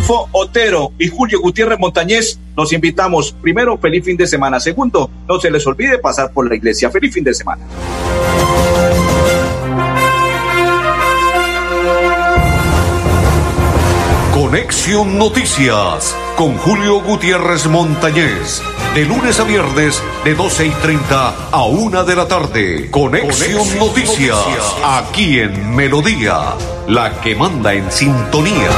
Adolfo 0.01 0.29
Otero 0.31 0.93
y 0.97 1.09
Julio 1.09 1.39
Gutiérrez 1.41 1.77
Montañez, 1.77 2.39
los 2.57 2.73
invitamos. 2.73 3.35
Primero, 3.39 3.77
feliz 3.77 4.03
fin 4.03 4.17
de 4.17 4.25
semana. 4.25 4.59
Segundo, 4.59 5.11
no 5.27 5.39
se 5.39 5.51
les 5.51 5.65
olvide 5.67 5.99
pasar 5.99 6.31
por 6.33 6.49
la 6.49 6.55
iglesia. 6.55 6.89
Feliz 6.89 7.13
fin 7.13 7.23
de 7.23 7.33
semana. 7.35 7.63
Conexión 14.33 15.19
Noticias 15.19 16.15
con 16.35 16.57
Julio 16.57 17.01
Gutiérrez 17.01 17.67
Montañez. 17.67 18.63
De 18.95 19.05
lunes 19.05 19.39
a 19.39 19.43
viernes, 19.43 20.01
de 20.25 20.33
12 20.33 20.65
y 20.65 20.69
30 20.71 21.49
a 21.51 21.63
1 21.65 22.03
de 22.03 22.15
la 22.15 22.27
tarde. 22.27 22.89
Conexión, 22.89 23.59
Conexión 23.59 23.79
Noticias, 23.79 24.35
Noticias, 24.35 24.75
aquí 24.83 25.39
en 25.39 25.75
Melodía, 25.75 26.55
la 26.87 27.21
que 27.21 27.35
manda 27.35 27.73
en 27.73 27.89
sintonía. 27.91 28.71